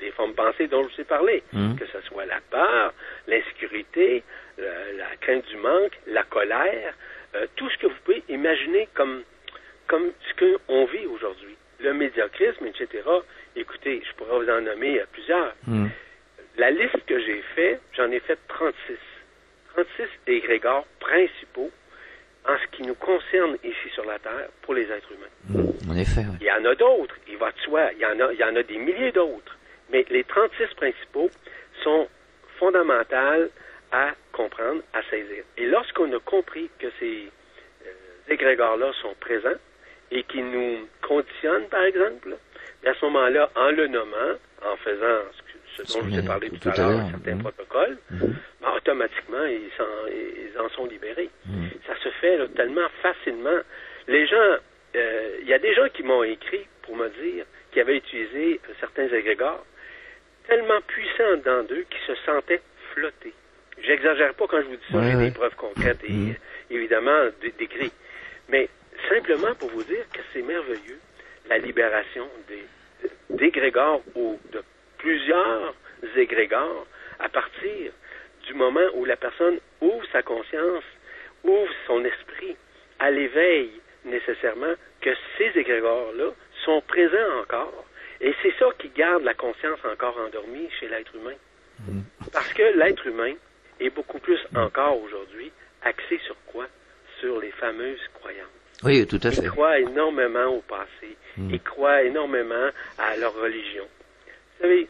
[0.00, 1.76] Les formes pensées dont je vous ai parlé, Mhm.
[1.76, 2.94] que ce soit la peur,
[3.26, 4.22] l'insécurité,
[4.60, 6.94] euh, la crainte du manque, la colère,
[7.34, 9.24] euh, tout ce que vous pouvez imaginer comme,
[9.88, 10.32] comme ce
[10.66, 11.56] qu'on vit aujourd'hui.
[11.80, 13.02] Le médiocrisme, etc.
[13.56, 15.52] Écoutez, je pourrais vous en nommer euh, plusieurs.
[15.66, 15.90] Mhm.
[16.56, 18.96] La liste que j'ai faite, j'en ai fait 36.
[19.74, 21.72] 36 égrégores principaux
[22.48, 25.62] en ce qui nous concerne ici sur la Terre pour les êtres humains.
[25.62, 25.90] Mhm.
[25.90, 26.22] En effet.
[26.40, 28.44] Il y en a d'autres, il va de soi, il y en a, il y
[28.44, 29.56] en a des milliers d'autres.
[29.90, 31.30] Mais les 36 principaux
[31.82, 32.08] sont
[32.58, 33.50] fondamentaux
[33.92, 35.44] à comprendre, à saisir.
[35.56, 37.28] Et lorsqu'on a compris que ces
[37.86, 39.58] euh, égrégores-là sont présents
[40.10, 42.36] et qui nous conditionnent, par exemple,
[42.86, 44.32] à ce moment-là, en le nommant,
[44.64, 45.41] en faisant ce,
[45.76, 47.42] ce dont je vous ai parlé tout à l'heure, l'heure, un certain mhm.
[48.60, 51.30] ben, automatiquement, ils, en sont libérés.
[51.46, 51.70] Mhm.
[51.86, 53.58] Ça se fait là, tellement facilement.
[54.08, 54.56] Les gens,
[54.96, 58.60] euh, il y a des gens qui m'ont écrit pour me dire qu'ils avaient utilisé
[58.80, 59.64] certains égrégores
[60.46, 62.62] tellement puissants dans d'eux qu'ils se sentaient
[62.92, 63.32] flottés.
[63.82, 65.24] J'exagère pas quand je vous dis ça, Ouais, j'ai ouais.
[65.26, 66.34] des preuves concrètes et euh,
[66.70, 67.94] évidemment décrites.
[68.48, 68.68] Mais
[69.08, 70.98] simplement pour vous dire que c'est merveilleux,
[71.48, 72.64] la libération des
[73.30, 74.62] d'égrégores ou de
[75.02, 75.74] plusieurs
[76.16, 76.86] égrégores
[77.18, 77.92] à partir
[78.46, 80.84] du moment où la personne ouvre sa conscience,
[81.44, 82.56] ouvre son esprit
[82.98, 83.70] à l'éveil
[84.04, 86.30] nécessairement que ces égrégores-là
[86.64, 87.84] sont présents encore.
[88.20, 91.36] Et c'est ça qui garde la conscience encore endormie chez l'être humain.
[92.32, 93.34] Parce que l'être humain
[93.80, 95.50] est beaucoup plus encore aujourd'hui
[95.82, 96.66] axé sur quoi?
[97.18, 98.46] Sur les fameuses croyances.
[98.84, 99.42] Oui, tout à fait.
[99.42, 101.16] Ils croient énormément au passé.
[101.36, 101.50] Mm.
[101.54, 103.86] Ils croient énormément à leur religion.
[104.62, 104.88] Savez,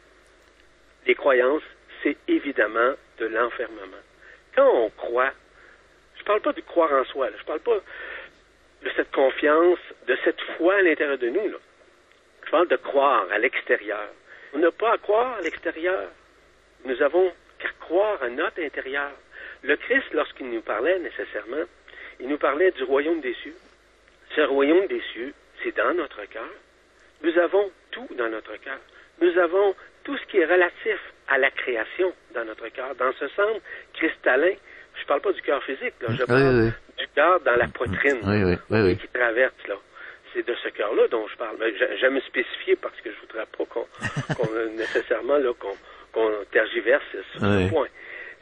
[1.06, 1.62] les croyances,
[2.02, 4.02] c'est évidemment de l'enfermement.
[4.54, 5.32] Quand on croit,
[6.18, 7.78] je parle pas de croire en soi, je parle pas
[8.82, 11.54] de cette confiance, de cette foi à l'intérieur de nous.
[12.44, 14.08] Je parle de croire à l'extérieur.
[14.52, 16.10] On n'a pas à croire à l'extérieur.
[16.84, 19.12] Nous avons qu'à croire à notre intérieur.
[19.62, 21.64] Le Christ, lorsqu'il nous parlait nécessairement,
[22.20, 23.56] il nous parlait du royaume des cieux.
[24.36, 26.50] Ce royaume des cieux, c'est dans notre cœur.
[27.22, 28.78] Nous avons tout dans notre cœur.
[29.20, 30.98] Nous avons tout ce qui est relatif
[31.28, 32.94] à la création dans notre cœur.
[32.96, 33.60] Dans ce centre
[33.94, 34.54] cristallin,
[34.96, 38.18] je ne parle pas du cœur physique, là, je parle du cœur dans la poitrine
[38.70, 39.76] oui, qui traverse là.
[40.34, 41.56] C'est de ce cœur-là dont je parle.
[42.00, 47.88] J'aime spécifier parce que je voudrais pas qu'on nécessairement qu'on tergiverse sur ce point.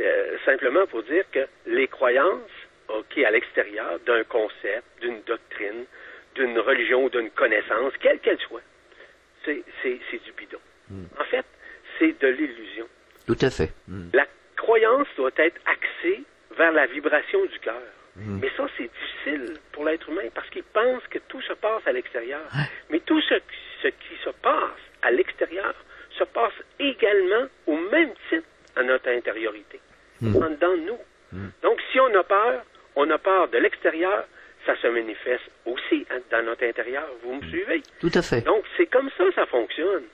[0.00, 2.48] Euh, simplement pour dire que les croyances
[2.88, 5.84] OK, à l'extérieur d'un concept, d'une doctrine,
[6.34, 8.62] d'une religion ou d'une connaissance, quelle qu'elle soit,
[9.44, 10.58] c'est du bidon.
[10.90, 11.04] Hmm.
[11.18, 11.44] En fait,
[11.98, 12.86] c'est de l'illusion.
[13.26, 13.72] Tout à fait.
[13.88, 14.08] Hmm.
[14.12, 14.26] La
[14.56, 16.22] croyance doit être axée
[16.56, 17.82] vers la vibration du cœur.
[18.16, 18.40] Hmm.
[18.40, 21.92] Mais ça, c'est difficile pour l'être humain parce qu'il pense que tout se passe à
[21.92, 22.42] l'extérieur.
[22.90, 23.34] Mais tout ce,
[23.88, 25.74] qui se passe à l'extérieur
[26.18, 29.80] se passe également au même titre à notre intériorité,
[30.22, 30.98] en dedans de nous.
[31.62, 32.62] Donc, si on a peur,
[32.96, 34.24] on a peur de l'extérieur,
[34.66, 37.08] ça se manifeste aussi hein, dans notre intérieur.
[37.22, 37.82] Vous me suivez?
[38.00, 38.42] Tout à fait.
[38.42, 40.04] Donc, c'est comme ça que ça fonctionne.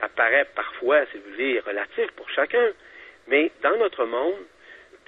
[0.00, 2.68] Ça paraît parfois, si vous voulez, relatif pour chacun,
[3.28, 4.34] mais dans notre monde,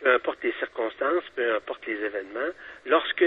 [0.02, 2.52] peu importe les circonstances, peu importe les événements,
[2.86, 3.24] lorsque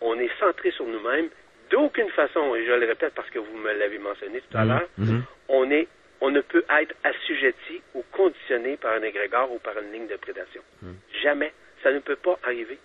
[0.00, 1.28] on est centré sur nous-mêmes,
[1.70, 4.68] d'aucune façon, et je le répète parce que vous me l'avez mentionné tout à mhm.
[4.68, 5.22] l'heure, mhm.
[5.48, 5.88] on est
[6.20, 10.16] on ne peut être assujetti ou conditionné par un égrégore ou par une ligne de
[10.16, 10.60] prédation.
[10.82, 10.96] Mhm.
[11.22, 11.52] Jamais.
[11.82, 12.76] Ça ne peut pas arriver.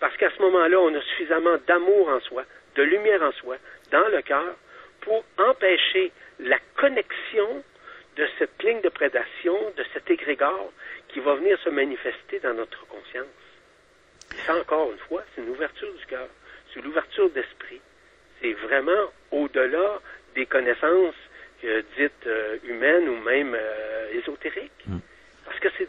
[0.00, 2.44] Parce qu'à ce moment-là, on a suffisamment d'amour en soi,
[2.74, 3.56] de lumière en soi,
[3.90, 4.54] dans le cœur,
[5.02, 7.62] pour empêcher la connexion
[8.16, 10.72] de cette ligne de prédation, de cet égrégore
[11.08, 13.26] qui va venir se manifester dans notre conscience.
[14.46, 16.28] ça, encore une fois, c'est une ouverture du cœur,
[16.72, 17.80] c'est l'ouverture d'esprit.
[18.40, 20.00] C'est vraiment au-delà
[20.34, 21.14] des connaissances
[21.64, 24.70] euh, dites euh, humaines ou même euh, ésotériques.
[24.86, 24.98] Mm.
[25.44, 25.88] Parce que c'est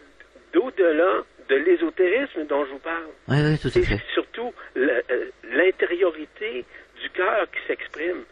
[0.52, 3.10] d'au-delà de l'ésotérisme dont je vous parle.
[3.28, 3.84] Oui, oui, tout à fait.
[3.84, 5.02] C'est surtout euh,
[5.44, 6.66] l'intériorité
[7.02, 8.24] du cœur qui s'exprime.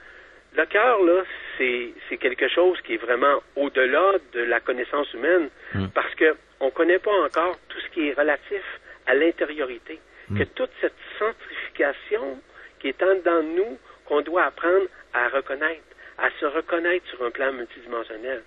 [0.55, 1.23] Le cœur, là,
[1.57, 5.87] c'est quelque chose qui est vraiment au-delà de la connaissance humaine, mm.
[5.93, 8.63] parce qu'on ne connaît pas encore tout ce qui est relatif
[9.05, 9.99] à l'intériorité.
[10.29, 10.39] Mm.
[10.39, 12.39] Que toute cette centrification
[12.79, 15.83] qui est en dedans de nous, qu'on doit apprendre à reconnaître,
[16.17, 18.41] à se reconnaître sur un plan multidimensionnel.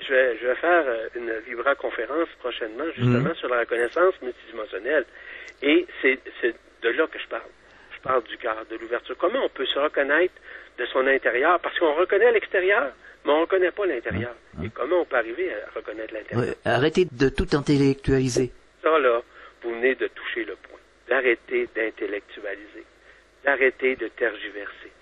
[0.00, 3.34] Je vais, je vais faire euh, une vibra-conférence prochainement, justement, mhm.
[3.36, 5.04] sur la reconnaissance multidimensionnelle.
[5.62, 6.18] Et c'est
[6.82, 7.50] de là que je parle.
[7.96, 9.16] Je parle du cœur, de l'ouverture.
[9.16, 10.34] Comment on peut se reconnaître
[10.78, 11.60] de son intérieur?
[11.60, 12.92] Parce qu'on reconnaît l'extérieur,
[13.24, 14.34] mais on ne reconnaît pas l'intérieur.
[14.62, 16.54] Et comment on peut arriver à reconnaître l'intérieur?
[16.64, 18.52] arrêtez de tout intellectualiser.
[18.82, 19.22] Ça, là,
[19.62, 20.78] vous venez de toucher le point.
[21.08, 22.84] D'arrêter d'intellectualiser.
[23.44, 24.92] D'arrêter de tergiverser.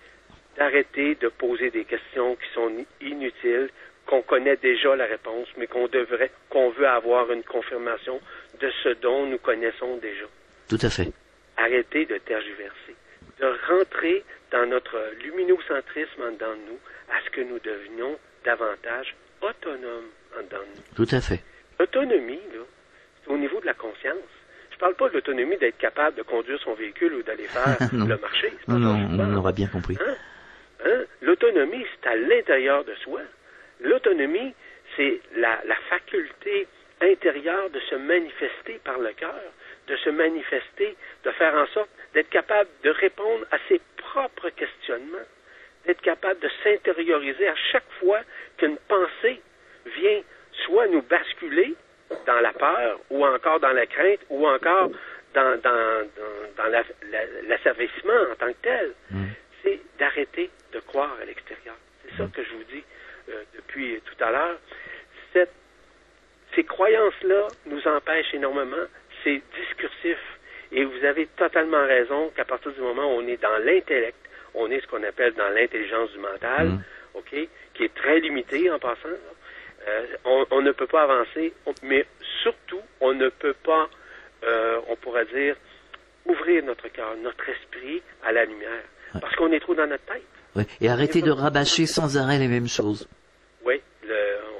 [0.56, 2.70] D'arrêter de poser des questions qui sont
[3.00, 3.70] inutiles,
[4.12, 8.20] qu'on connaît déjà la réponse, mais qu'on devrait, qu'on veut avoir une confirmation
[8.60, 10.26] de ce dont nous connaissons déjà.
[10.68, 11.10] Tout à fait.
[11.56, 12.94] Arrêter de tergiverser,
[13.40, 19.16] de rentrer dans notre luminocentrisme en dedans de nous, à ce que nous devenions davantage
[19.40, 21.06] autonomes en dedans de nous.
[21.06, 21.40] Tout à fait.
[21.80, 22.64] L'autonomie, là,
[23.24, 24.28] c'est au niveau de la conscience.
[24.72, 27.78] Je ne parle pas de l'autonomie d'être capable de conduire son véhicule ou d'aller faire
[27.94, 28.52] le marché.
[28.68, 29.96] Non, non, on aura bien compris.
[30.06, 30.16] Hein?
[30.84, 31.04] Hein?
[31.22, 33.22] L'autonomie, c'est à l'intérieur de soi.
[33.82, 34.54] L'autonomie,
[34.96, 35.58] c'est la,
[35.88, 36.66] faculté
[37.00, 39.42] intérieure de se manifester par le cœur,
[39.88, 45.26] de se manifester, de faire en sorte d'être capable de répondre à ses propres questionnements,
[45.86, 48.20] d'être capable de s'intérioriser à chaque fois
[48.56, 49.40] qu'une pensée
[49.96, 50.20] vient
[50.64, 51.74] soit nous basculer
[52.26, 54.90] dans la peur, ou encore dans la crainte, ou encore
[55.34, 56.06] dans, dans,
[56.56, 56.68] dans,
[57.48, 58.92] l'asservissement en tant que tel.
[59.10, 59.24] Mm.
[59.62, 61.74] C'est d'arrêter de croire à l'extérieur.
[62.04, 62.30] C'est ça mm.
[62.30, 62.84] que je vous dis.
[63.32, 64.58] Euh, depuis tout à l'heure,
[66.54, 68.84] ces croyances-là nous empêchent énormément.
[69.24, 70.18] C'est discursif.
[70.70, 74.18] Et vous avez totalement raison qu'à partir du moment où on est dans l'intellect,
[74.54, 76.82] on est ce qu'on appelle dans l'intelligence du mental, mm.
[77.14, 79.08] OK, qui est très limité en passant.
[79.88, 80.06] Euh,
[80.50, 81.52] on, ne peut pas avancer,
[81.82, 82.06] mais
[82.42, 83.88] surtout, on ne peut pas,
[84.44, 85.56] euh, on pourrait dire,
[86.24, 88.84] ouvrir notre cœur, notre esprit à la lumière,
[89.20, 90.68] parce qu'on est trop dans notre tête.
[90.80, 93.08] Et arrêter de rabâcher sans arrêt les mêmes choses.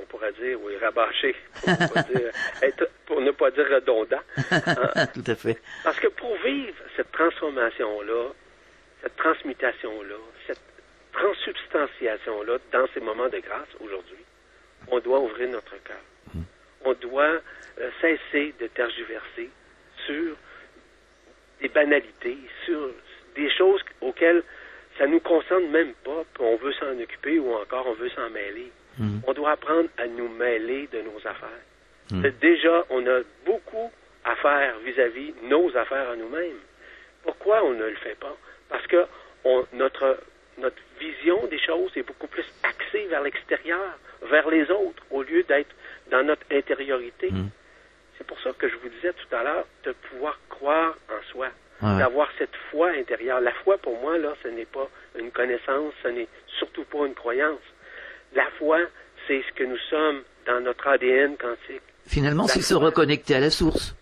[0.00, 1.34] On pourrait dire, oui, rabâcher,
[3.06, 4.20] pour, ne pas dire redondant.
[4.50, 5.06] Hein.
[5.14, 5.58] Tout à fait.
[5.84, 8.30] Parce que pour vivre cette transformation-là,
[9.02, 10.14] cette transmutation-là,
[10.46, 10.60] cette
[11.12, 14.24] transubstantiation-là dans ces moments de grâce aujourd'hui,
[14.88, 16.02] on doit ouvrir notre cœur.
[16.34, 16.42] Hmm.
[16.84, 17.40] On doit
[17.80, 19.50] euh, cesser de tergiverser
[20.06, 20.36] sur
[21.60, 22.90] des banalités, sur
[23.34, 24.42] des choses auxquelles
[24.98, 28.28] ça nous concerne même pas, puis on veut s'en occuper ou encore on veut s'en
[28.30, 28.70] mêler.
[28.98, 29.22] Mhm.
[29.26, 31.48] On doit apprendre à nous mêler de nos affaires.
[32.10, 32.22] Mhm.
[32.22, 33.90] C'est Déjà, on a beaucoup
[34.24, 36.58] à faire vis-à-vis nos affaires à nous-mêmes.
[37.22, 38.36] Pourquoi on ne le fait pas?
[38.68, 39.04] Parce que
[39.44, 40.18] on- notre,
[40.58, 45.42] notre vision des choses est beaucoup plus axée vers l'extérieur, vers les autres, au lieu
[45.44, 45.74] d'être
[46.10, 47.30] dans notre intériorité.
[47.30, 47.48] Mhm.
[48.18, 51.48] C'est pour ça que je vous disais tout à l'heure de pouvoir croire en soi,
[51.82, 51.98] ouais.
[51.98, 53.40] d'avoir cette foi intérieure.
[53.40, 54.88] La foi, pour moi, là, ce n'est pas
[55.18, 56.28] une connaissance, ce n'est
[56.58, 57.58] surtout pas une croyance.
[58.34, 58.78] La foi,
[59.26, 61.82] c'est ce que nous sommes dans notre ADN quantique.
[62.06, 63.94] Finalement, c'est se reconnecter à la source.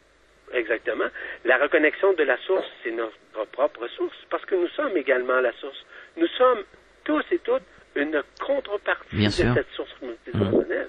[0.53, 1.07] Exactement.
[1.45, 5.53] La reconnexion de la source, c'est notre propre source, parce que nous sommes également la
[5.53, 5.85] source.
[6.17, 6.63] Nous sommes
[7.05, 7.63] tous et toutes
[7.95, 9.55] une contrepartie Bien de sûr.
[9.55, 10.89] cette source multidimensionnelle.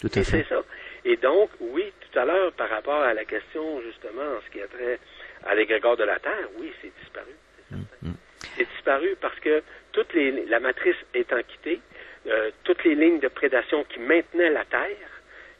[0.00, 0.44] Tout à Et fait.
[0.44, 0.62] c'est ça.
[1.04, 4.60] Et donc, oui, tout à l'heure, par rapport à la question, justement, en ce qui
[4.60, 4.98] a trait
[5.44, 7.30] à l'égrégore de la Terre, oui, c'est disparu.
[7.68, 7.86] c'est certain.
[8.02, 8.14] Mm,
[8.56, 11.80] C'est disparu parce que toutes les, la matrice étant quittée,
[12.26, 14.96] euh, toutes les lignes de prédation qui maintenaient la Terre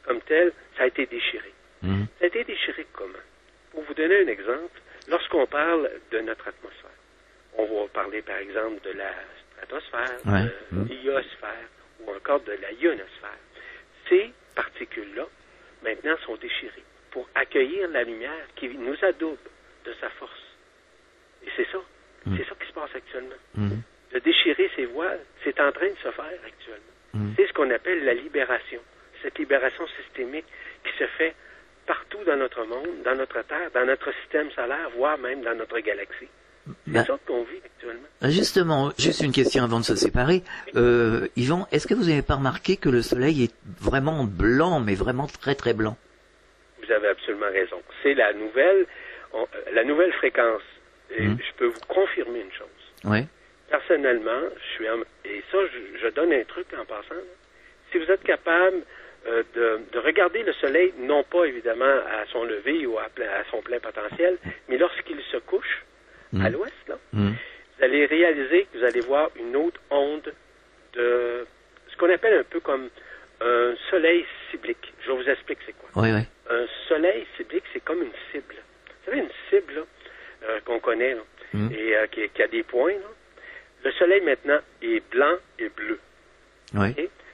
[0.04, 1.52] comme telle, ça a été déchiré.
[1.82, 2.06] Mhm.
[2.18, 3.12] Ça a été déchiré comment?
[3.72, 6.90] Pour vous donner un exemple, lorsqu'on parle de notre atmosphère,
[7.56, 9.12] on va parler par exemple de la
[9.54, 10.44] stratosphère, Ouais.
[10.72, 10.88] de Mhm.
[10.88, 11.68] l'iosphère
[12.00, 13.38] ou encore de la ionosphère.
[14.08, 15.26] Ces particules-là,
[15.84, 19.38] maintenant, sont déchirées pour accueillir la lumière qui nous adoube
[19.84, 20.32] de sa force.
[21.44, 21.78] Et c'est ça.
[22.26, 22.36] Mhm.
[22.38, 23.34] C'est ça qui se passe actuellement.
[24.12, 26.94] De déchirer ces voiles, c'est en train de se faire actuellement.
[27.14, 27.34] Mhm.
[27.36, 28.80] C'est ce qu'on appelle la libération.
[29.22, 30.46] Cette libération systémique
[30.84, 31.34] qui se fait
[31.86, 35.78] partout dans notre monde, dans notre Terre, dans notre système solaire, voire même dans notre
[35.80, 36.28] galaxie.
[36.86, 38.08] C'est Bah, ça qu'on vit actuellement.
[38.22, 40.42] Justement, juste une question avant de se séparer.
[40.76, 44.94] Euh, Yvan, est-ce que vous n'avez pas remarqué que le soleil est vraiment blanc, mais
[44.94, 45.96] vraiment très très blanc?
[46.84, 47.80] Vous avez absolument raison.
[48.02, 48.86] C'est la nouvelle,
[49.32, 50.62] on- la nouvelle fréquence.
[51.10, 51.38] Et Mhm.
[51.38, 52.68] je peux vous confirmer une chose.
[53.10, 53.26] Ouais.
[53.70, 57.14] Personnellement, je suis en- et ça, je, je donne un truc en passant.
[57.14, 57.20] là.
[57.92, 58.82] Si vous êtes capable
[59.26, 63.44] euh, de, de regarder le soleil, non pas évidemment à son lever ou à, à
[63.50, 65.84] son plein potentiel, mais lorsqu'il se couche
[66.34, 66.52] à Mhm.
[66.52, 67.34] l'ouest, là, Mhm.
[67.78, 70.32] vous allez réaliser que vous allez voir une autre onde
[70.94, 71.46] de
[71.90, 72.88] ce qu'on appelle un peu comme
[73.42, 74.92] un soleil cyclique.
[75.06, 75.90] Je vous explique c'est quoi.
[76.50, 78.54] Un soleil cyclique, c'est comme une cible.
[78.54, 79.82] Vous savez, une cible là,
[80.48, 81.72] euh, qu'on connaît là, Mhm.
[81.72, 82.94] et euh, qui, qui a des points.
[82.94, 83.10] là.
[83.84, 85.98] Le soleil maintenant est blanc et bleu.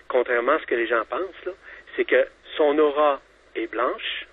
[0.09, 1.55] Contrairement à ce que les gens pensent,
[1.97, 2.26] c'est que
[2.57, 3.20] son aura
[3.55, 4.26] est blanche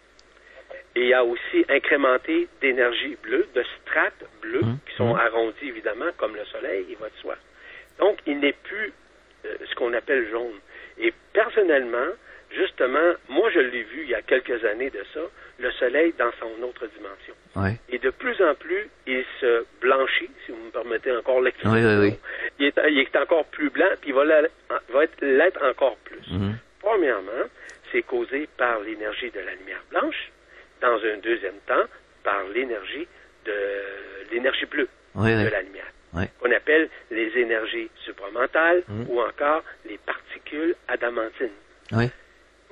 [0.95, 4.77] et il y a aussi incrémenté d'énergie bleue, de strates bleues Mhm.
[4.87, 5.19] qui sont Mhm.
[5.19, 7.35] arrondies évidemment comme le soleil, il va de soi.
[7.99, 8.93] Donc, il n'est plus
[9.45, 10.57] euh, ce qu'on appelle jaune.
[10.99, 12.07] Et personnellement,
[12.51, 15.19] justement, moi je l'ai vu il y a quelques années de ça,
[15.59, 17.33] le soleil dans son autre dimension.
[17.55, 17.77] Ouais.
[17.89, 21.71] Et de plus en plus, il se blanchit, si vous me permettez encore l'expression.
[21.73, 22.19] Oui, oui, oui.
[22.59, 24.25] Il, est, il est encore plus blanc, puis il va
[25.21, 26.21] l'être encore plus.
[26.31, 26.55] Mhm.
[26.81, 27.45] Premièrement,
[27.91, 30.31] c'est causé par l'énergie de la lumière blanche.
[30.81, 31.85] Dans un deuxième temps,
[32.23, 33.07] par l'énergie
[33.45, 33.53] de
[34.31, 35.85] l'énergie bleue de la lumière.
[36.39, 39.05] Qu'on appelle les énergies supramentales Mhm.
[39.09, 41.49] ou encore les particules adamantines.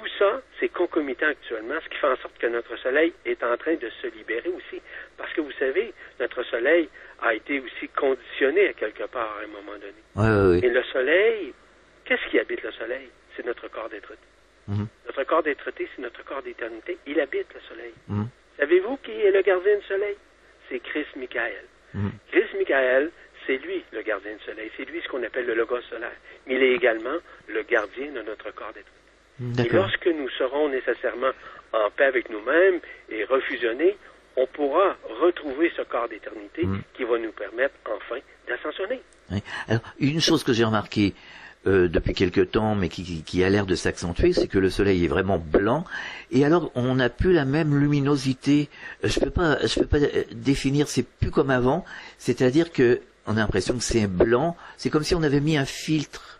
[0.01, 3.55] Tout ça, c'est concomitant actuellement, ce qui fait en sorte que notre Soleil est en
[3.55, 4.81] train de se libérer aussi.
[5.15, 6.89] Parce que vous savez, notre Soleil
[7.21, 10.01] a été aussi conditionné à quelque part à un moment donné.
[10.15, 11.53] Ouais, Et le Soleil,
[12.05, 13.09] qu'est-ce qui habite le Soleil?
[13.35, 14.13] C'est notre corps d'être
[14.67, 14.87] Mhm.
[15.05, 16.97] Notre corps d'être c'est notre corps d'éternité.
[17.05, 17.93] Il habite le Soleil.
[18.07, 18.27] Mhm.
[18.57, 20.15] Savez-vous qui est le gardien du Soleil?
[20.69, 21.65] C'est Chris Michael.
[21.93, 22.11] Mhm.
[22.31, 23.11] Chris Michael,
[23.45, 24.71] c'est lui le gardien du Soleil.
[24.77, 26.11] C'est lui ce qu'on appelle le logos solaire.
[26.47, 28.87] Mais il est également le gardien de notre corps d'être.
[29.59, 31.31] Et lorsque nous serons nécessairement
[31.73, 32.79] en paix avec nous-mêmes
[33.09, 33.97] et refusionnés,
[34.37, 36.81] on pourra retrouver ce corps d'éternité Mm.
[36.93, 39.01] qui va nous permettre enfin d'ascensionner.
[39.67, 41.13] Alors, une chose que j'ai remarqué
[41.67, 45.07] euh, depuis quelque temps, mais qui, a l'air de s'accentuer, c'est que le soleil est
[45.07, 45.85] vraiment blanc,
[46.31, 48.69] et alors on n'a plus la même luminosité.
[49.03, 50.87] Euh, Je peux pas, je peux pas euh, définir.
[50.87, 51.85] C'est plus comme avant.
[52.17, 54.57] C'est-à-dire que on a l'impression que c'est blanc.
[54.77, 56.39] C'est comme si on avait mis un filtre.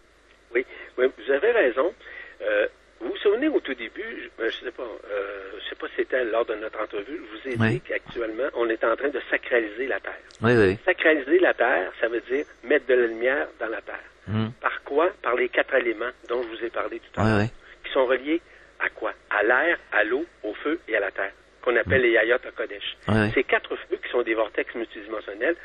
[0.56, 0.66] Oui,
[0.98, 1.94] oui, vous avez raison.
[2.42, 2.68] Euh,
[3.02, 5.94] vous vous souvenez au tout début, je ne sais pas, euh, je sais pas si
[5.98, 7.70] c'était lors de notre entrevue, je vous ai Oui.
[7.76, 10.20] dit qu'actuellement, on est en train de sacraliser la Terre.
[10.42, 10.78] Oui, oui.
[10.86, 14.04] Sacraliser la Terre, ça veut dire mettre de la lumière dans la Terre.
[14.28, 14.52] Mhm.
[14.62, 15.10] Par quoi?
[15.22, 17.48] Par les quatre éléments dont je vous ai parlé tout à l'heure.
[17.84, 18.40] Qui sont reliés
[18.80, 19.14] à quoi?
[19.30, 21.32] À l'air, à l'eau, au feu et à la terre,
[21.64, 22.98] qu'on appelle les Yayot Kodesh.
[23.34, 25.56] Ces quatre feux, qui sont des vortex multidimensionnels,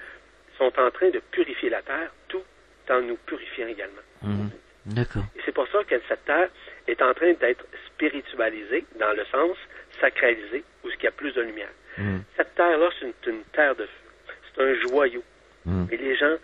[0.56, 2.42] sont en train de purifier la terre, tout
[2.88, 4.00] en nous purifiant également.
[4.22, 4.50] Mhm.
[4.86, 5.24] D'accord.
[5.36, 6.48] Et c'est pour ça que cette terre
[6.88, 9.56] est en train d'être spiritualisée, dans le sens
[10.00, 11.70] sacralisée, où il y a plus de lumière.
[11.98, 12.22] Mhm.
[12.36, 14.34] Cette terre-là, c'est une, une terre de feu.
[14.54, 15.22] C'est un joyau.
[15.64, 15.84] Mm.
[15.90, 16.36] Mais les gens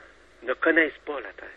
[0.43, 1.49] ne connaissent pas la Terre.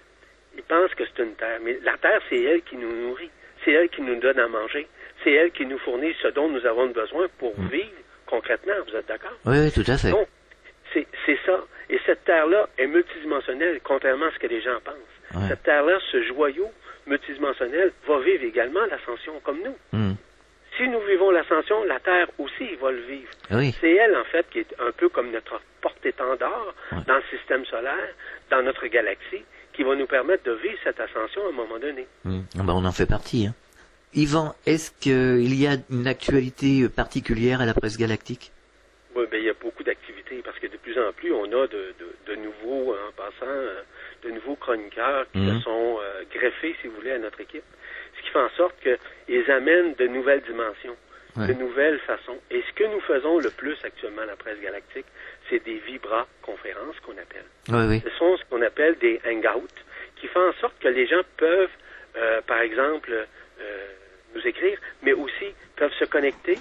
[0.55, 1.59] Ils pensent que c'est une Terre.
[1.63, 3.29] Mais la Terre, c'est elle qui nous nourrit.
[3.63, 4.87] C'est elle qui nous donne à manger.
[5.23, 7.67] C'est elle qui nous fournit ce dont nous avons besoin pour Mm.
[7.69, 7.89] vivre
[8.27, 8.73] concrètement.
[8.87, 9.33] Vous êtes d'accord?
[9.45, 10.11] Oui, tout à fait.
[10.11, 10.27] Donc,
[10.93, 11.59] c'est c'est ça.
[11.89, 14.95] Et cette terre-là est multidimensionnelle, contrairement à ce que les gens pensent.
[15.41, 15.47] Ouais.
[15.49, 16.69] Cette terre-là, ce joyau
[17.07, 19.75] multidimensionnel, va vivre également l'ascension comme nous.
[19.97, 20.13] Hmm.
[20.77, 23.29] Si nous vivons l'ascension, la Terre aussi va le vivre.
[23.51, 23.73] Oui.
[23.79, 26.97] C'est elle, en fait, qui est un peu comme notre porte-étendard Ouais.
[27.07, 28.13] dans le système solaire,
[28.51, 29.43] dans notre galaxie,
[29.73, 32.07] qui va nous permettre de vivre cette ascension à un moment donné.
[32.25, 32.41] Hmm.
[32.59, 33.47] Ah bah, on en fait partie.
[33.47, 33.53] Hein.
[34.13, 38.51] Yvan, est-ce qu'il y a une actualité particulière à la presse galactique?
[39.15, 41.67] Oui, ben, il y a beaucoup d'activités parce que de plus en plus, on a
[41.67, 43.81] de, de, de nouveaux, en passant, euh,
[44.25, 45.57] de nouveaux chroniqueurs qui Mhm.
[45.57, 47.63] se sont euh, greffés, si vous voulez, à notre équipe.
[48.17, 50.95] Ce qui fait en sorte qu'ils amènent de nouvelles dimensions,
[51.37, 51.47] Ouais.
[51.47, 52.37] de nouvelles façons.
[52.49, 55.05] Et ce que nous faisons le plus actuellement à la presse galactique,
[55.49, 57.45] c'est des vibra-conférences qu'on appelle.
[57.69, 58.01] Oui, oui.
[58.03, 59.67] Ce sont ce qu'on appelle des hangouts,
[60.15, 61.69] qui font en sorte que les gens peuvent,
[62.15, 63.85] euh, par exemple, euh,
[64.33, 66.57] nous écrire, mais aussi peuvent se connecter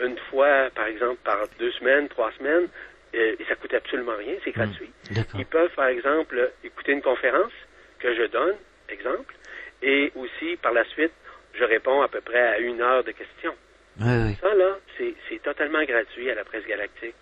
[0.00, 2.68] une fois, par exemple, par deux semaines, trois semaines,
[3.12, 4.90] et ça coûte absolument rien, c'est gratuit.
[5.10, 5.40] D'accord.
[5.40, 7.52] Ils peuvent, par exemple, écouter une conférence
[7.98, 8.56] que je donne,
[8.88, 9.34] exemple,
[9.82, 11.12] et aussi, par la suite,
[11.54, 13.54] je réponds à peu près à une heure de questions.
[14.00, 14.36] Oui, oui.
[14.40, 17.14] Ça, là, c'est totalement gratuit à la presse galactique.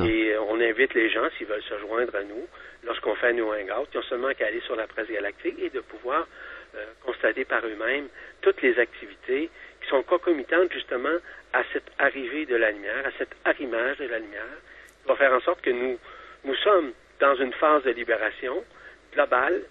[0.00, 2.46] Et euh, on invite les gens, s'ils veulent se joindre à nous,
[2.84, 5.80] lorsqu'on fait nos hangouts, ils ont seulement qu'à aller sur la presse galactique et de
[5.80, 6.26] pouvoir
[6.74, 8.08] euh, constater par eux-mêmes
[8.40, 9.50] toutes les activités
[9.82, 11.16] qui sont concomitantes justement
[11.52, 14.56] à cette arrivée de la lumière, à cet arrimage de la lumière,
[15.06, 15.98] va faire en sorte que nous,
[16.44, 18.62] nous sommes dans une phase de libération
[19.12, 19.62] globale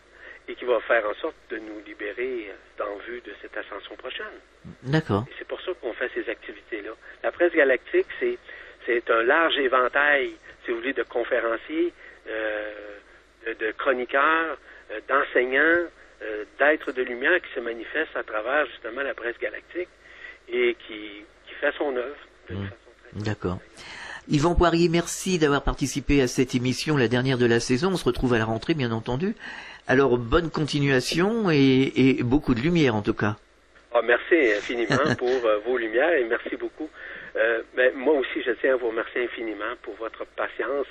[0.48, 4.38] et qui va faire en sorte de nous libérer en vue de cette ascension prochaine.
[4.84, 5.26] D'accord.
[5.38, 6.92] C'est pour ça qu'on fait ces activités-là.
[7.24, 8.38] La presse galactique, c'est,
[8.86, 11.94] c'est un large éventail, si vous voulez, de conférenciers,
[12.28, 12.98] euh,
[13.48, 14.58] de, de chroniqueurs,
[14.92, 15.90] euh, d'enseignants,
[16.22, 19.90] euh, d'êtres de lumière qui se manifestent à travers justement la presse galactique
[20.48, 22.18] et qui, qui fait son œuvre
[22.50, 22.68] Mm.
[23.14, 23.60] très D'accord.
[24.30, 27.92] Yvan Poirier, merci d'avoir participé à cette émission, la dernière de la saison.
[27.94, 29.36] On se retrouve à la rentrée, bien entendu.
[29.88, 33.36] Alors, bonne continuation et, et beaucoup de lumière, en tout cas.
[33.94, 36.90] Ah, merci infiniment pour euh, vos lumières et merci beaucoup.
[37.36, 40.88] Euh, ben, moi aussi, je tiens à vous remercier infiniment pour votre patience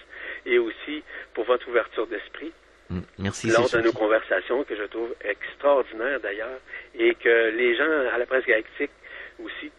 [0.46, 1.02] et aussi
[1.34, 2.52] pour votre ouverture d'esprit
[2.90, 3.00] Mm.
[3.18, 3.48] Merci.
[3.48, 6.60] lors de nos conversations que je trouve extraordinaires d'ailleurs
[6.94, 8.90] et que les gens à la presse galactique
[9.42, 9.70] aussi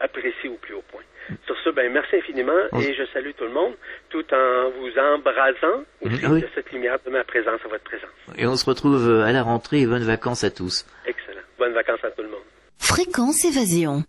[0.00, 1.02] apprécient au plus haut point.
[1.46, 3.74] Sur ce, ben merci infiniment et je salue tout le monde
[4.10, 6.40] tout en vous embrasant aussi Mhm, oui.
[6.42, 8.10] de cette lumière de ma présence à votre présence.
[8.36, 10.84] Et on se retrouve à la rentrée et bonnes vacances à tous.
[11.06, 11.40] Excellent.
[11.58, 12.40] Bonnes vacances à tout le monde.
[12.78, 14.02] Fréquence Évasion.